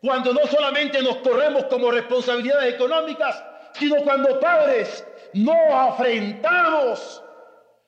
cuando 0.00 0.32
no 0.32 0.46
solamente 0.46 1.02
nos 1.02 1.16
corremos 1.16 1.64
como 1.64 1.90
responsabilidades 1.90 2.72
económicas, 2.72 3.44
sino 3.74 3.96
cuando 3.96 4.40
padres 4.40 5.06
no 5.34 5.78
afrentamos, 5.78 7.22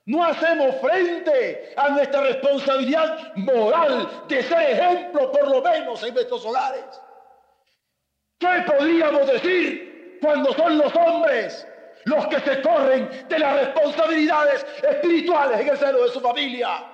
no 0.07 0.24
hacemos 0.24 0.74
frente 0.80 1.74
a 1.76 1.90
nuestra 1.90 2.22
responsabilidad 2.22 3.34
moral 3.36 4.24
de 4.26 4.42
ser 4.42 4.70
ejemplo 4.70 5.30
por 5.30 5.48
lo 5.48 5.62
menos 5.62 6.03
en 6.03 6.14
nuestros 6.14 6.44
hogares. 6.44 6.84
¿Qué 8.38 8.64
podríamos 8.66 9.26
decir 9.28 10.18
cuando 10.20 10.53
son 10.55 10.78
los 10.78 10.94
hombres 10.96 11.66
los 12.05 12.26
que 12.26 12.40
se 12.40 12.61
corren 12.62 13.09
de 13.28 13.38
las 13.38 13.61
responsabilidades 13.61 14.66
espirituales 14.82 15.61
en 15.61 15.68
el 15.68 15.78
seno 15.78 15.98
de 15.98 16.09
su 16.09 16.20
familia? 16.20 16.84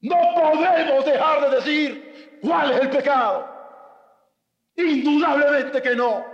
No 0.00 0.16
podemos 0.34 1.04
dejar 1.04 1.48
de 1.48 1.56
decir 1.56 2.38
cuál 2.42 2.72
es 2.72 2.80
el 2.80 2.90
pecado. 2.90 3.48
Indudablemente 4.74 5.80
que 5.80 5.94
no. 5.94 6.24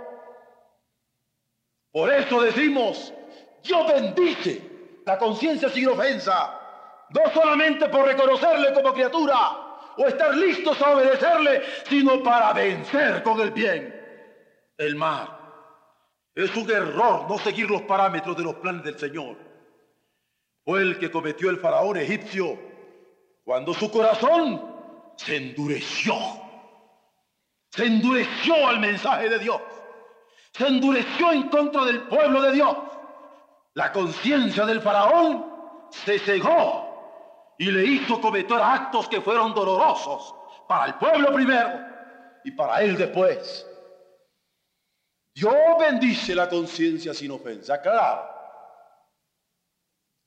Por 1.91 2.11
eso 2.11 2.41
decimos, 2.41 3.13
Dios 3.61 3.87
bendice 3.87 4.66
la 5.07 5.17
conciencia 5.17 5.69
sin 5.69 5.87
ofensa, 5.87 6.59
no 7.09 7.31
solamente 7.33 7.89
por 7.89 8.05
reconocerle 8.05 8.73
como 8.73 8.93
criatura 8.93 9.35
o 9.97 10.05
estar 10.05 10.35
listos 10.35 10.79
a 10.81 10.91
obedecerle, 10.91 11.63
sino 11.89 12.21
para 12.21 12.53
vencer 12.53 13.23
con 13.23 13.39
el 13.39 13.49
bien 13.51 13.95
el 14.77 14.95
mal. 14.95 15.27
Es 16.35 16.55
un 16.55 16.69
error 16.69 17.25
no 17.27 17.39
seguir 17.39 17.71
los 17.71 17.81
parámetros 17.83 18.37
de 18.37 18.43
los 18.43 18.55
planes 18.55 18.83
del 18.83 18.99
Señor. 18.99 19.37
Fue 20.63 20.81
el 20.81 20.99
que 20.99 21.09
cometió 21.09 21.49
el 21.49 21.57
faraón 21.57 21.97
egipcio 21.97 22.59
cuando 23.43 23.73
su 23.73 23.89
corazón 23.89 24.61
se 25.15 25.37
endureció 25.37 26.13
se 27.77 27.85
endureció 27.85 28.67
al 28.67 28.79
mensaje 28.79 29.29
de 29.29 29.37
Dios, 29.37 29.61
se 30.51 30.65
endureció 30.65 31.31
en 31.31 31.43
contra 31.49 31.85
del 31.85 32.01
pueblo 32.07 32.41
de 32.41 32.53
Dios. 32.53 32.75
La 33.77 33.91
conciencia 33.91 34.65
del 34.65 34.81
faraón 34.81 35.85
se 35.91 36.17
cegó 36.17 37.53
y 37.59 37.69
le 37.69 37.85
hizo 37.85 38.19
cometer 38.19 38.57
actos 38.59 39.07
que 39.07 39.21
fueron 39.21 39.53
dolorosos 39.53 40.33
para 40.67 40.87
el 40.87 40.95
pueblo 40.95 41.31
primero 41.31 41.79
y 42.43 42.49
para 42.53 42.81
él 42.81 42.97
después. 42.97 43.67
Dios 45.31 45.53
bendice 45.79 46.33
la 46.33 46.49
conciencia 46.49 47.13
sin 47.13 47.29
ofensa, 47.29 47.79
claro. 47.79 48.27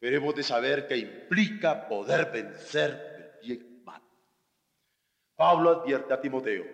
Queremos 0.01 0.33
de 0.37 0.45
saber 0.45 0.87
que 0.87 0.99
implica 0.99 1.89
poder 1.89 2.31
vencer 2.31 3.41
el 3.43 3.49
bien 3.49 3.85
mal. 3.85 4.01
Pablo 5.35 5.71
advierte 5.71 6.15
a 6.15 6.21
Timoteo 6.21 6.65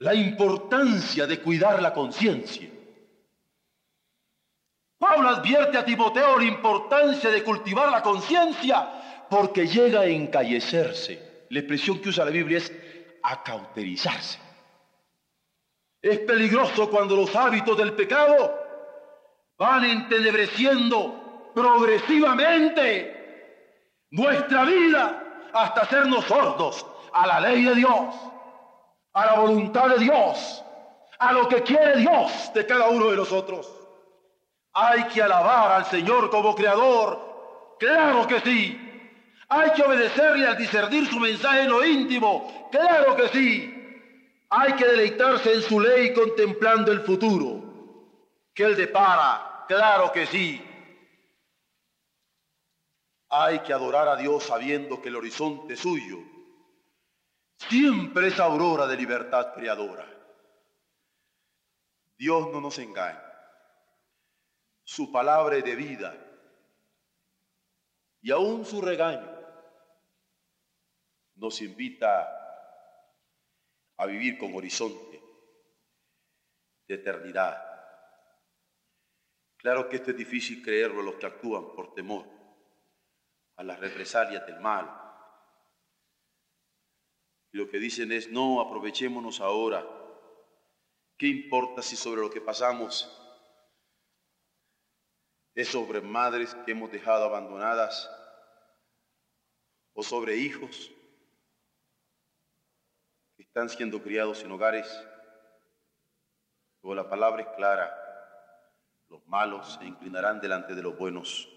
la 0.00 0.12
importancia 0.12 1.26
de 1.26 1.40
cuidar 1.40 1.80
la 1.80 1.94
conciencia. 1.94 2.68
Pablo 5.00 5.30
advierte 5.30 5.78
a 5.78 5.84
Timoteo 5.84 6.38
la 6.38 6.44
importancia 6.44 7.28
de 7.30 7.42
cultivar 7.42 7.90
la 7.90 8.02
conciencia 8.02 9.26
porque 9.28 9.66
llega 9.66 10.02
a 10.02 10.06
encallecerse. 10.06 11.46
La 11.48 11.58
expresión 11.58 11.98
que 12.00 12.10
usa 12.10 12.24
la 12.24 12.30
Biblia 12.30 12.58
es 12.58 12.72
acauterizarse. 13.22 14.38
Es 16.00 16.20
peligroso 16.20 16.88
cuando 16.88 17.16
los 17.16 17.34
hábitos 17.34 17.76
del 17.76 17.94
pecado 17.94 18.54
van 19.58 19.84
entenebreciendo 19.84 21.50
progresivamente 21.54 23.16
nuestra 24.10 24.64
vida 24.64 25.50
hasta 25.52 25.80
hacernos 25.80 26.24
sordos 26.26 26.86
a 27.12 27.26
la 27.26 27.40
ley 27.40 27.64
de 27.64 27.74
Dios 27.74 28.14
a 29.12 29.26
la 29.26 29.40
voluntad 29.40 29.88
de 29.88 29.98
Dios, 29.98 30.64
a 31.18 31.32
lo 31.32 31.48
que 31.48 31.62
quiere 31.62 31.98
Dios 31.98 32.52
de 32.54 32.66
cada 32.66 32.88
uno 32.88 33.10
de 33.10 33.16
nosotros. 33.16 33.79
Hay 34.72 35.04
que 35.04 35.22
alabar 35.22 35.72
al 35.72 35.86
Señor 35.86 36.30
como 36.30 36.54
creador, 36.54 37.76
claro 37.78 38.26
que 38.26 38.40
sí. 38.40 38.86
Hay 39.48 39.72
que 39.72 39.82
obedecerle 39.82 40.46
al 40.46 40.56
discernir 40.56 41.08
su 41.08 41.18
mensaje 41.18 41.62
en 41.62 41.70
lo 41.70 41.84
íntimo, 41.84 42.68
claro 42.70 43.16
que 43.16 43.28
sí. 43.28 43.76
Hay 44.50 44.72
que 44.74 44.86
deleitarse 44.86 45.54
en 45.54 45.62
su 45.62 45.80
ley 45.80 46.12
contemplando 46.12 46.92
el 46.92 47.00
futuro 47.00 47.62
que 48.54 48.64
Él 48.64 48.76
depara, 48.76 49.64
claro 49.66 50.12
que 50.12 50.26
sí. 50.26 50.64
Hay 53.28 53.60
que 53.60 53.72
adorar 53.72 54.08
a 54.08 54.16
Dios 54.16 54.44
sabiendo 54.44 55.00
que 55.00 55.08
el 55.08 55.16
horizonte 55.16 55.76
suyo 55.76 56.18
Siempre 57.68 58.28
es 58.28 58.40
aurora 58.40 58.86
de 58.86 58.96
libertad 58.96 59.52
creadora. 59.54 60.06
Dios 62.16 62.50
no 62.50 62.60
nos 62.60 62.78
engaña. 62.78 63.29
Su 64.90 65.12
palabra 65.12 65.54
de 65.54 65.76
vida. 65.76 66.12
Y 68.22 68.32
aún 68.32 68.64
su 68.64 68.82
regaño 68.82 69.30
nos 71.36 71.62
invita 71.62 72.28
a 73.98 74.06
vivir 74.06 74.36
con 74.36 74.52
horizonte 74.52 75.22
de 76.88 76.94
eternidad. 76.96 77.56
Claro 79.58 79.88
que 79.88 79.94
esto 79.94 80.10
es 80.10 80.16
difícil 80.16 80.60
creerlo 80.60 81.02
a 81.02 81.04
los 81.04 81.14
que 81.14 81.26
actúan 81.26 81.72
por 81.76 81.94
temor 81.94 82.26
a 83.58 83.62
las 83.62 83.78
represalias 83.78 84.44
del 84.44 84.58
mal, 84.58 84.90
y 87.52 87.58
lo 87.58 87.68
que 87.68 87.78
dicen 87.78 88.10
es, 88.10 88.28
no, 88.28 88.60
aprovechémonos 88.60 89.40
ahora. 89.40 89.86
¿Qué 91.16 91.28
importa 91.28 91.80
si 91.80 91.94
sobre 91.94 92.22
lo 92.22 92.30
que 92.30 92.40
pasamos 92.40 93.20
es 95.54 95.68
sobre 95.68 96.00
madres 96.00 96.54
que 96.64 96.72
hemos 96.72 96.90
dejado 96.90 97.24
abandonadas 97.24 98.10
o 99.92 100.02
sobre 100.02 100.36
hijos 100.36 100.90
que 103.36 103.42
están 103.42 103.68
siendo 103.68 104.02
criados 104.02 104.42
en 104.42 104.52
hogares? 104.52 104.86
Luego 106.82 106.94
la 106.94 107.10
palabra 107.10 107.42
es 107.42 107.48
clara, 107.56 107.94
los 109.08 109.26
malos 109.26 109.78
se 109.78 109.84
inclinarán 109.84 110.40
delante 110.40 110.74
de 110.74 110.82
los 110.82 110.96
buenos 110.96 111.48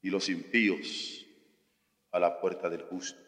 y 0.00 0.10
los 0.10 0.28
impíos 0.28 1.24
a 2.10 2.18
la 2.18 2.40
puerta 2.40 2.68
del 2.70 2.82
justo. 2.82 3.20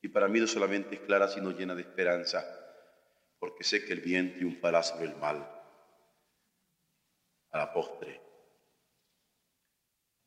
Y 0.00 0.08
para 0.08 0.28
mí 0.28 0.40
no 0.40 0.46
solamente 0.46 0.96
es 0.96 1.00
clara, 1.02 1.28
sino 1.28 1.50
llena 1.50 1.74
de 1.74 1.82
esperanza, 1.82 2.44
porque 3.38 3.64
sé 3.64 3.84
que 3.84 3.92
el 3.92 4.00
bien 4.00 4.34
triunfará 4.34 4.82
sobre 4.82 5.06
el 5.06 5.16
mal 5.16 5.61
a 7.52 7.58
la 7.58 7.72
postre. 7.72 8.20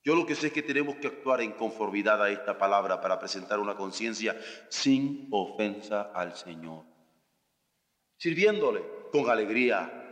Yo 0.03 0.15
lo 0.15 0.25
que 0.25 0.35
sé 0.35 0.47
es 0.47 0.53
que 0.53 0.61
tenemos 0.61 0.97
que 0.97 1.07
actuar 1.07 1.41
en 1.41 1.53
conformidad 1.53 2.21
a 2.21 2.29
esta 2.29 2.57
palabra 2.57 3.01
para 3.01 3.19
presentar 3.19 3.59
una 3.59 3.75
conciencia 3.75 4.39
sin 4.69 5.27
ofensa 5.31 6.11
al 6.13 6.35
Señor, 6.35 6.85
sirviéndole 8.17 8.83
con 9.11 9.29
alegría. 9.29 10.03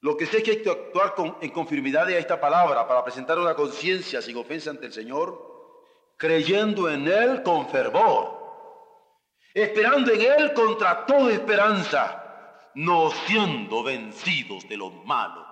Lo 0.00 0.16
que 0.16 0.26
sé 0.26 0.38
es 0.38 0.42
que 0.44 0.50
hay 0.50 0.62
que 0.62 0.70
actuar 0.70 1.14
en 1.40 1.50
conformidad 1.50 2.06
a 2.08 2.18
esta 2.18 2.38
palabra 2.38 2.86
para 2.86 3.02
presentar 3.02 3.38
una 3.38 3.54
conciencia 3.54 4.20
sin 4.20 4.36
ofensa 4.36 4.70
ante 4.70 4.86
el 4.86 4.92
Señor 4.92 5.52
creyendo 6.22 6.88
en 6.88 7.08
Él 7.08 7.42
con 7.42 7.68
fervor, 7.68 8.38
esperando 9.52 10.12
en 10.12 10.20
Él 10.20 10.52
contra 10.52 11.04
toda 11.04 11.32
esperanza, 11.32 12.21
no 12.74 13.10
siendo 13.10 13.82
vencidos 13.82 14.68
de 14.68 14.76
lo 14.76 14.90
malo, 14.90 15.46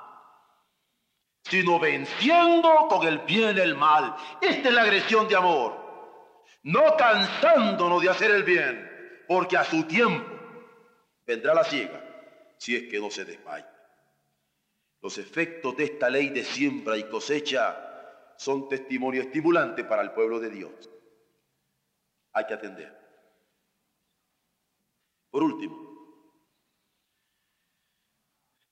sino 1.45 1.79
venciendo 1.79 2.87
con 2.89 3.07
el 3.07 3.18
bien 3.21 3.59
el 3.59 3.75
mal. 3.75 4.14
Esta 4.41 4.68
es 4.68 4.75
la 4.75 4.83
agresión 4.83 5.29
de 5.29 5.37
amor. 5.37 5.79
No 6.62 6.97
cansándonos 6.97 8.03
de 8.03 8.11
hacer 8.11 8.31
el 8.31 8.45
bien, 8.45 9.25
porque 9.27 9.57
a 9.57 9.64
su 9.64 9.85
tiempo 9.85 10.31
vendrá 11.27 11.55
la 11.55 11.64
ciega, 11.64 12.03
si 12.59 12.77
es 12.77 12.91
que 12.91 12.99
no 12.99 13.11
se 13.11 13.25
desmaya. 13.25 13.68
Los 15.01 15.16
efectos 15.16 15.77
de 15.77 15.85
esta 15.85 16.11
ley 16.11 16.29
de 16.29 16.45
siembra 16.45 16.97
y 16.99 17.05
cosecha 17.05 18.35
son 18.37 18.68
testimonio 18.68 19.23
estimulante 19.23 19.85
para 19.85 20.03
el 20.03 20.12
pueblo 20.12 20.39
de 20.39 20.51
Dios. 20.51 20.91
Hay 22.33 22.47
que 22.47 22.55
atender. 22.55 22.97
Por 25.31 25.43
último, 25.43 25.89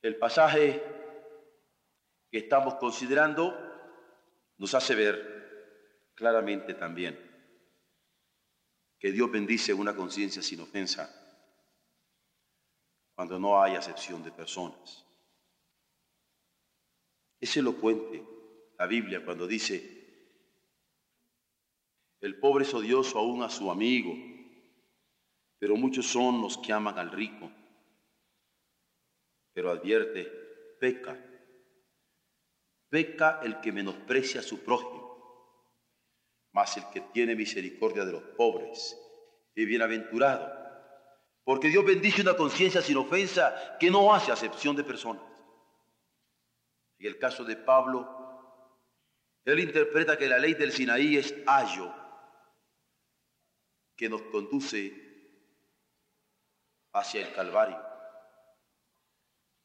el 0.08 0.16
pasaje 0.16 0.82
que 2.30 2.38
estamos 2.38 2.76
considerando 2.76 3.54
nos 4.56 4.74
hace 4.74 4.94
ver 4.94 6.12
claramente 6.14 6.72
también 6.72 7.14
que 8.98 9.12
Dios 9.12 9.30
bendice 9.30 9.74
una 9.74 9.94
conciencia 9.94 10.40
sin 10.40 10.62
ofensa 10.62 11.14
cuando 13.14 13.38
no 13.38 13.62
hay 13.62 13.74
acepción 13.76 14.24
de 14.24 14.32
personas. 14.32 15.04
Es 17.38 17.54
elocuente 17.58 18.26
la 18.78 18.86
Biblia 18.86 19.22
cuando 19.22 19.46
dice, 19.46 19.98
el 22.20 22.40
pobre 22.40 22.64
es 22.64 22.72
odioso 22.72 23.18
aún 23.18 23.42
a 23.42 23.50
su 23.50 23.70
amigo, 23.70 24.14
pero 25.58 25.76
muchos 25.76 26.06
son 26.06 26.40
los 26.40 26.56
que 26.56 26.72
aman 26.72 26.98
al 26.98 27.12
rico. 27.12 27.57
Pero 29.58 29.72
advierte, 29.72 30.24
peca, 30.78 31.18
peca 32.88 33.40
el 33.42 33.60
que 33.60 33.72
menosprecia 33.72 34.38
a 34.38 34.44
su 34.44 34.62
prójimo, 34.62 35.82
mas 36.52 36.76
el 36.76 36.84
que 36.92 37.00
tiene 37.00 37.34
misericordia 37.34 38.04
de 38.04 38.12
los 38.12 38.22
pobres 38.36 38.96
es 39.56 39.66
bienaventurado, 39.66 40.48
porque 41.42 41.70
Dios 41.70 41.84
bendice 41.84 42.22
una 42.22 42.36
conciencia 42.36 42.80
sin 42.80 42.98
ofensa 42.98 43.76
que 43.80 43.90
no 43.90 44.14
hace 44.14 44.30
acepción 44.30 44.76
de 44.76 44.84
personas. 44.84 45.24
En 47.00 47.08
el 47.08 47.18
caso 47.18 47.42
de 47.42 47.56
Pablo, 47.56 48.08
él 49.44 49.58
interpreta 49.58 50.16
que 50.16 50.28
la 50.28 50.38
ley 50.38 50.54
del 50.54 50.70
Sinaí 50.70 51.16
es 51.16 51.34
ayo, 51.48 51.92
que 53.96 54.08
nos 54.08 54.22
conduce 54.22 54.92
hacia 56.92 57.26
el 57.26 57.34
Calvario. 57.34 57.87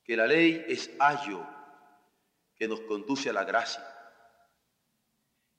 Que 0.04 0.18
la 0.18 0.28
ley 0.28 0.66
es 0.68 0.92
ayo, 1.00 1.46
que 2.56 2.68
nos 2.68 2.82
conduce 2.82 3.30
a 3.30 3.34
la 3.34 3.44
gracia. 3.44 3.84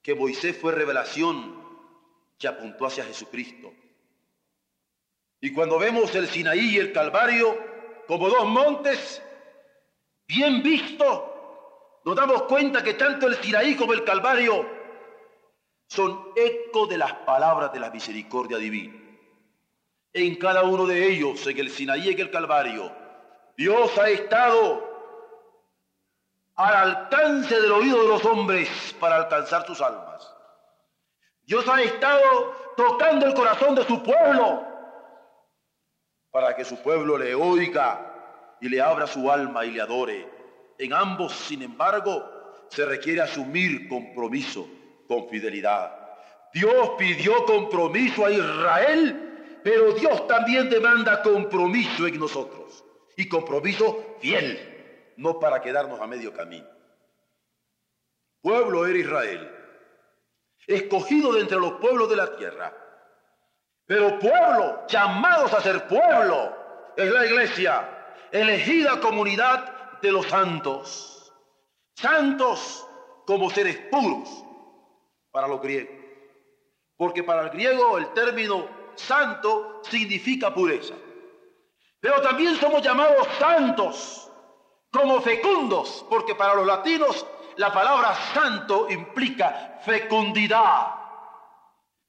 Que 0.01 0.13
Moisés 0.13 0.57
fue 0.57 0.71
revelación 0.71 1.63
que 2.37 2.47
apuntó 2.47 2.85
hacia 2.85 3.05
Jesucristo. 3.05 3.73
Y 5.41 5.53
cuando 5.53 5.79
vemos 5.79 6.13
el 6.15 6.27
Sinaí 6.27 6.75
y 6.75 6.77
el 6.77 6.91
Calvario 6.91 7.57
como 8.07 8.29
dos 8.29 8.47
montes 8.47 9.21
bien 10.27 10.61
vistos, 10.61 11.23
nos 12.03 12.15
damos 12.15 12.43
cuenta 12.43 12.83
que 12.83 12.93
tanto 12.93 13.27
el 13.27 13.35
Sinaí 13.37 13.75
como 13.75 13.93
el 13.93 14.03
Calvario 14.03 14.67
son 15.87 16.31
eco 16.35 16.87
de 16.87 16.97
las 16.97 17.13
palabras 17.13 17.71
de 17.73 17.79
la 17.79 17.89
misericordia 17.89 18.57
divina. 18.57 18.93
En 20.13 20.35
cada 20.35 20.63
uno 20.63 20.85
de 20.85 21.07
ellos, 21.07 21.45
en 21.47 21.57
el 21.57 21.69
Sinaí 21.69 22.07
y 22.07 22.13
en 22.13 22.19
el 22.19 22.31
Calvario, 22.31 22.91
Dios 23.57 23.97
ha 23.97 24.09
estado 24.09 24.95
al 26.55 26.73
alcance 26.73 27.61
del 27.61 27.71
oído 27.71 28.01
de 28.01 28.07
los 28.07 28.25
hombres 28.25 28.95
para 28.99 29.17
alcanzar 29.17 29.65
sus 29.65 29.81
almas. 29.81 30.33
Dios 31.43 31.67
ha 31.67 31.81
estado 31.81 32.53
tocando 32.75 33.25
el 33.25 33.33
corazón 33.33 33.75
de 33.75 33.85
su 33.85 34.01
pueblo 34.01 34.65
para 36.31 36.55
que 36.55 36.65
su 36.65 36.81
pueblo 36.81 37.17
le 37.17 37.35
oiga 37.35 38.57
y 38.59 38.67
le 38.67 38.81
abra 38.81 39.07
su 39.07 39.29
alma 39.31 39.65
y 39.65 39.71
le 39.71 39.81
adore. 39.81 40.29
En 40.77 40.93
ambos, 40.93 41.33
sin 41.33 41.61
embargo, 41.61 42.29
se 42.69 42.85
requiere 42.85 43.21
asumir 43.21 43.87
compromiso 43.87 44.67
con 45.07 45.29
fidelidad. 45.29 45.93
Dios 46.53 46.91
pidió 46.97 47.45
compromiso 47.45 48.25
a 48.25 48.31
Israel, 48.31 49.59
pero 49.63 49.93
Dios 49.93 50.27
también 50.27 50.69
demanda 50.69 51.21
compromiso 51.21 52.07
en 52.07 52.17
nosotros. 52.17 52.84
Y 53.17 53.29
compromiso 53.29 54.17
fiel, 54.19 55.13
no 55.17 55.39
para 55.39 55.61
quedarnos 55.61 55.99
a 56.01 56.07
medio 56.07 56.33
camino. 56.33 56.67
Pueblo 58.41 58.85
era 58.85 58.99
Israel, 58.99 59.51
escogido 60.67 61.33
de 61.33 61.41
entre 61.41 61.57
los 61.57 61.73
pueblos 61.73 62.09
de 62.09 62.15
la 62.15 62.35
tierra. 62.35 62.73
Pero 63.85 64.19
pueblo, 64.19 64.85
llamados 64.87 65.53
a 65.53 65.61
ser 65.61 65.87
pueblo, 65.87 66.55
es 66.97 67.09
la 67.09 67.25
iglesia, 67.25 68.15
elegida 68.31 68.99
comunidad 68.99 69.99
de 70.01 70.11
los 70.11 70.27
santos, 70.27 71.33
santos 71.95 72.87
como 73.25 73.49
seres 73.49 73.77
puros 73.89 74.29
para 75.31 75.47
los 75.47 75.61
griegos, 75.61 75.95
porque 76.97 77.23
para 77.23 77.43
el 77.43 77.49
griego 77.49 77.97
el 77.97 78.13
término 78.13 78.67
santo 78.95 79.81
significa 79.83 80.53
pureza. 80.53 80.95
Pero 82.05 82.21
también 82.21 82.55
somos 82.57 82.83
llamados 82.83 83.27
santos 83.39 84.29
como 84.91 85.19
fecundos, 85.21 86.05
porque 86.07 86.35
para 86.35 86.53
los 86.53 86.67
latinos 86.67 87.25
la 87.55 87.73
palabra 87.73 88.13
santo 88.31 88.87
implica 88.91 89.79
fecundidad. 89.83 90.93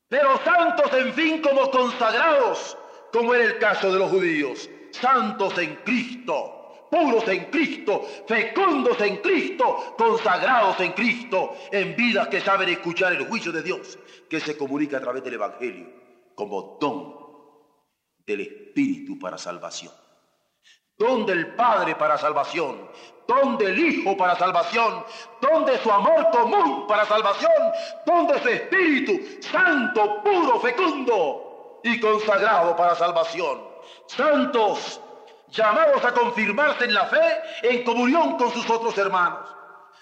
Pero 0.07 0.39
santos, 0.45 0.93
en 0.93 1.15
fin, 1.15 1.41
como 1.41 1.71
consagrados, 1.71 2.77
como 3.11 3.35
en 3.37 3.41
el 3.41 3.59
caso 3.59 3.91
de 3.91 3.99
los 3.99 4.11
judíos, 4.11 4.69
santos 4.91 5.57
en 5.57 5.77
Cristo 5.77 6.53
puros 6.91 7.27
en 7.29 7.47
Cristo, 7.47 8.07
fecundos 8.29 9.01
en 9.01 9.17
Cristo, 9.17 9.95
consagrados 9.99 10.79
en 10.79 10.93
Cristo, 10.93 11.57
en 11.73 11.97
vidas 11.97 12.29
que 12.29 12.41
saben 12.41 12.69
escuchar 12.69 13.13
el 13.15 13.27
juicio 13.27 13.51
de 13.51 13.63
Dios, 13.63 13.99
que 14.31 14.41
se 14.41 14.57
comunica 14.57 14.99
a 14.99 15.01
través 15.01 15.25
del 15.25 15.35
Evangelio 15.35 16.07
como 16.37 16.77
don 16.79 17.16
del 18.27 18.41
Espíritu 18.41 19.19
para 19.19 19.39
salvación. 19.39 19.93
Don 20.99 21.27
del 21.27 21.55
Padre 21.55 21.95
para 21.95 22.19
salvación, 22.19 22.91
don 23.29 23.59
del 23.59 23.79
Hijo 23.79 24.17
para 24.17 24.37
salvación, 24.37 25.05
don 25.41 25.65
de 25.65 25.79
su 25.79 25.91
amor 25.91 26.31
común 26.31 26.87
para 26.87 27.05
salvación, 27.05 27.53
don 28.07 28.27
de 28.27 28.41
su 28.41 28.49
Espíritu 28.49 29.43
Santo, 29.43 30.23
puro, 30.23 30.59
fecundo 30.61 31.81
y 31.85 32.01
consagrado 32.01 32.75
para 32.77 32.95
salvación. 32.95 33.61
Santos 34.07 35.01
llamados 35.51 36.05
a 36.05 36.13
confirmarse 36.13 36.85
en 36.85 36.95
la 36.95 37.07
fe 37.07 37.41
en 37.63 37.85
comunión 37.85 38.37
con 38.37 38.51
sus 38.51 38.69
otros 38.69 38.97
hermanos. 38.99 39.49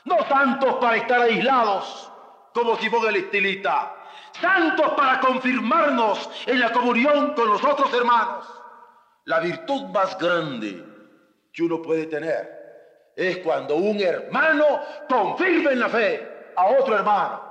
No 0.05 0.17
santos 0.29 0.77
para 0.77 0.97
estar 0.97 1.21
aislados, 1.21 2.11
como 2.53 2.77
Simón 2.77 3.07
el 3.09 3.17
Estilita, 3.17 3.95
santos 4.41 4.93
para 4.93 5.21
confirmarnos 5.21 6.31
en 6.47 6.61
la 6.61 6.73
comunión 6.73 7.35
con 7.35 7.49
los 7.49 7.65
otros 7.65 7.93
hermanos. 7.95 8.47
La 9.25 9.41
virtud 9.41 9.85
más 9.91 10.19
grande 10.19 10.85
que 11.53 11.63
uno 11.63 11.81
puede 11.81 12.07
tener 12.07 13.13
es 13.17 13.39
cuando 13.39 13.77
un 13.77 14.01
hermano 14.01 14.81
confirma 15.09 15.71
en 15.73 15.81
la 15.81 15.89
fe 15.89 16.53
a 16.57 16.67
otro 16.67 16.97
hermano. 16.97 17.43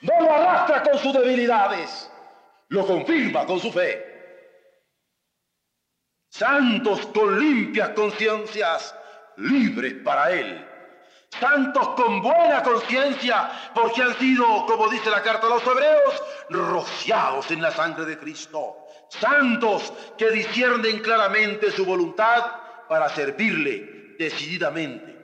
No 0.00 0.12
lo 0.20 0.32
arrastra 0.32 0.82
con 0.82 0.98
sus 0.98 1.12
debilidades, 1.12 2.10
lo 2.68 2.86
confirma 2.86 3.44
con 3.44 3.58
su 3.58 3.72
fe 3.72 4.08
santos 6.30 7.06
con 7.08 7.38
limpias 7.38 7.90
conciencias, 7.90 8.94
libres 9.36 9.94
para 10.04 10.30
Él. 10.30 10.67
Santos 11.30 11.88
con 11.90 12.22
buena 12.22 12.62
conciencia, 12.62 13.70
porque 13.74 14.02
han 14.02 14.18
sido, 14.18 14.66
como 14.66 14.88
dice 14.88 15.10
la 15.10 15.22
carta 15.22 15.46
a 15.46 15.50
los 15.50 15.66
hebreos, 15.66 16.22
rociados 16.48 17.50
en 17.50 17.62
la 17.62 17.70
sangre 17.70 18.06
de 18.06 18.18
Cristo. 18.18 18.76
Santos 19.08 19.92
que 20.16 20.30
disciernen 20.30 21.00
claramente 21.00 21.70
su 21.70 21.84
voluntad 21.84 22.44
para 22.88 23.08
servirle 23.08 24.16
decididamente, 24.18 25.16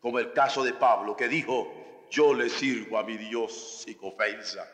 como 0.00 0.18
el 0.18 0.32
caso 0.32 0.62
de 0.62 0.74
Pablo 0.74 1.16
que 1.16 1.28
dijo, 1.28 2.06
yo 2.10 2.34
le 2.34 2.48
sirvo 2.48 2.98
a 2.98 3.02
mi 3.02 3.16
Dios 3.16 3.82
sin 3.84 3.98
ofensa, 4.02 4.64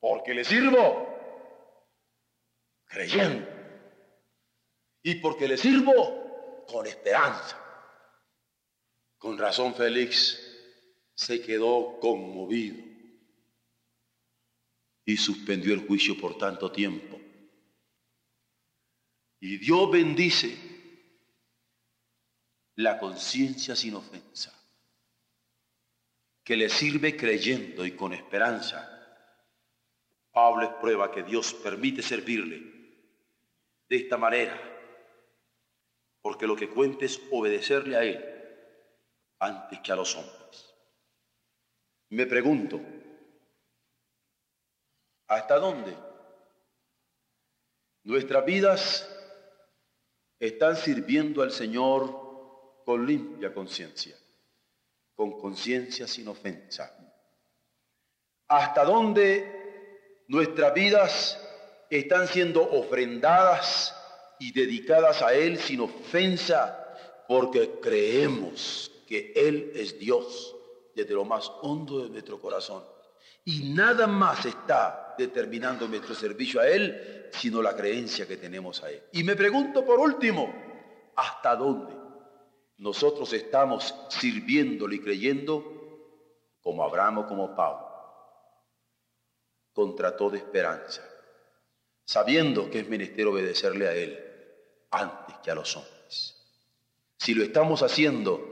porque 0.00 0.34
le 0.34 0.44
sirvo 0.44 1.08
creyendo 2.86 3.48
y 5.02 5.14
porque 5.16 5.48
le 5.48 5.56
sirvo 5.56 6.64
con 6.66 6.86
esperanza. 6.86 7.61
Con 9.22 9.38
razón 9.38 9.72
Félix 9.72 10.36
se 11.14 11.40
quedó 11.40 12.00
conmovido 12.00 12.82
y 15.04 15.16
suspendió 15.16 15.74
el 15.74 15.86
juicio 15.86 16.18
por 16.18 16.36
tanto 16.36 16.72
tiempo. 16.72 17.20
Y 19.38 19.58
Dios 19.58 19.88
bendice 19.92 20.58
la 22.74 22.98
conciencia 22.98 23.76
sin 23.76 23.94
ofensa. 23.94 24.58
que 26.42 26.56
le 26.56 26.68
sirve 26.68 27.16
creyendo 27.16 27.86
y 27.86 27.92
con 27.92 28.12
esperanza, 28.12 28.80
Pablo 30.32 30.64
es 30.64 30.70
prueba 30.80 31.12
que 31.12 31.22
Dios 31.22 31.54
permite 31.54 32.02
servirle 32.02 32.60
de 33.88 33.96
esta 33.96 34.16
manera, 34.16 34.60
porque 36.20 36.48
lo 36.48 36.56
que 36.56 36.68
cuenta 36.68 37.04
es 37.04 37.22
obedecerle 37.30 37.96
a 37.96 38.02
Él 38.02 38.31
antes 39.42 39.80
que 39.80 39.92
a 39.92 39.96
los 39.96 40.14
hombres. 40.16 40.74
Me 42.10 42.26
pregunto, 42.26 42.80
¿hasta 45.28 45.56
dónde 45.58 45.96
nuestras 48.04 48.44
vidas 48.44 49.08
están 50.38 50.76
sirviendo 50.76 51.42
al 51.42 51.52
Señor 51.52 52.82
con 52.84 53.06
limpia 53.06 53.54
conciencia? 53.54 54.16
con 55.14 55.38
conciencia 55.38 56.06
sin 56.06 56.28
ofensa. 56.28 56.96
Hasta 58.48 58.84
dónde 58.84 60.24
nuestras 60.28 60.74
vidas 60.74 61.38
están 61.90 62.26
siendo 62.26 62.62
ofrendadas 62.62 63.94
y 64.38 64.52
dedicadas 64.52 65.22
a 65.22 65.32
Él 65.34 65.58
sin 65.58 65.80
ofensa, 65.80 66.78
porque 67.28 67.78
creemos 67.80 68.90
que 69.12 69.30
Él 69.36 69.72
es 69.74 69.98
Dios 69.98 70.56
desde 70.94 71.12
lo 71.12 71.26
más 71.26 71.52
hondo 71.60 72.02
de 72.02 72.08
nuestro 72.08 72.40
corazón. 72.40 72.82
Y 73.44 73.74
nada 73.74 74.06
más 74.06 74.46
está 74.46 75.14
determinando 75.18 75.86
nuestro 75.86 76.14
servicio 76.14 76.62
a 76.62 76.66
Él, 76.66 77.28
sino 77.30 77.60
la 77.60 77.76
creencia 77.76 78.26
que 78.26 78.38
tenemos 78.38 78.82
a 78.82 78.90
Él. 78.90 79.02
Y 79.12 79.22
me 79.22 79.36
pregunto 79.36 79.84
por 79.84 79.98
último, 79.98 80.50
¿hasta 81.14 81.54
dónde 81.56 81.94
nosotros 82.78 83.30
estamos 83.34 83.94
sirviéndole 84.08 84.96
y 84.96 85.00
creyendo 85.00 85.62
como 86.62 86.82
Abraham 86.82 87.18
o 87.18 87.26
como 87.26 87.54
Pablo, 87.54 87.88
contra 89.74 90.16
toda 90.16 90.38
esperanza, 90.38 91.02
sabiendo 92.06 92.70
que 92.70 92.78
es 92.78 92.88
menester 92.88 93.26
obedecerle 93.26 93.88
a 93.88 93.94
Él 93.94 94.18
antes 94.90 95.36
que 95.44 95.50
a 95.50 95.54
los 95.54 95.76
hombres. 95.76 96.38
Si 97.18 97.34
lo 97.34 97.44
estamos 97.44 97.82
haciendo, 97.82 98.51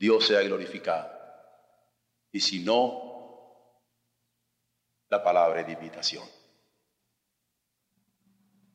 Dios 0.00 0.26
sea 0.26 0.40
glorificado. 0.40 1.10
Y 2.32 2.40
si 2.40 2.60
no, 2.60 3.90
la 5.10 5.22
palabra 5.22 5.62
de 5.62 5.72
invitación. 5.72 6.24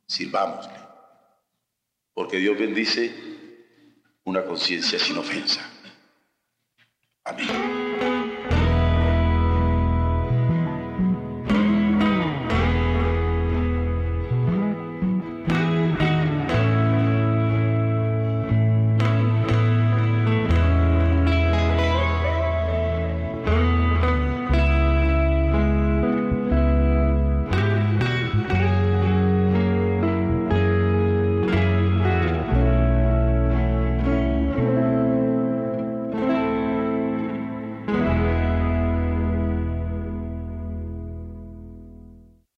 Sirvámosle. 0.05 0.77
Porque 2.13 2.37
Dios 2.37 2.55
bendice 2.59 3.11
una 4.25 4.45
conciencia 4.45 4.99
sin 4.99 5.17
ofensa. 5.17 5.67
Amén. 7.23 7.74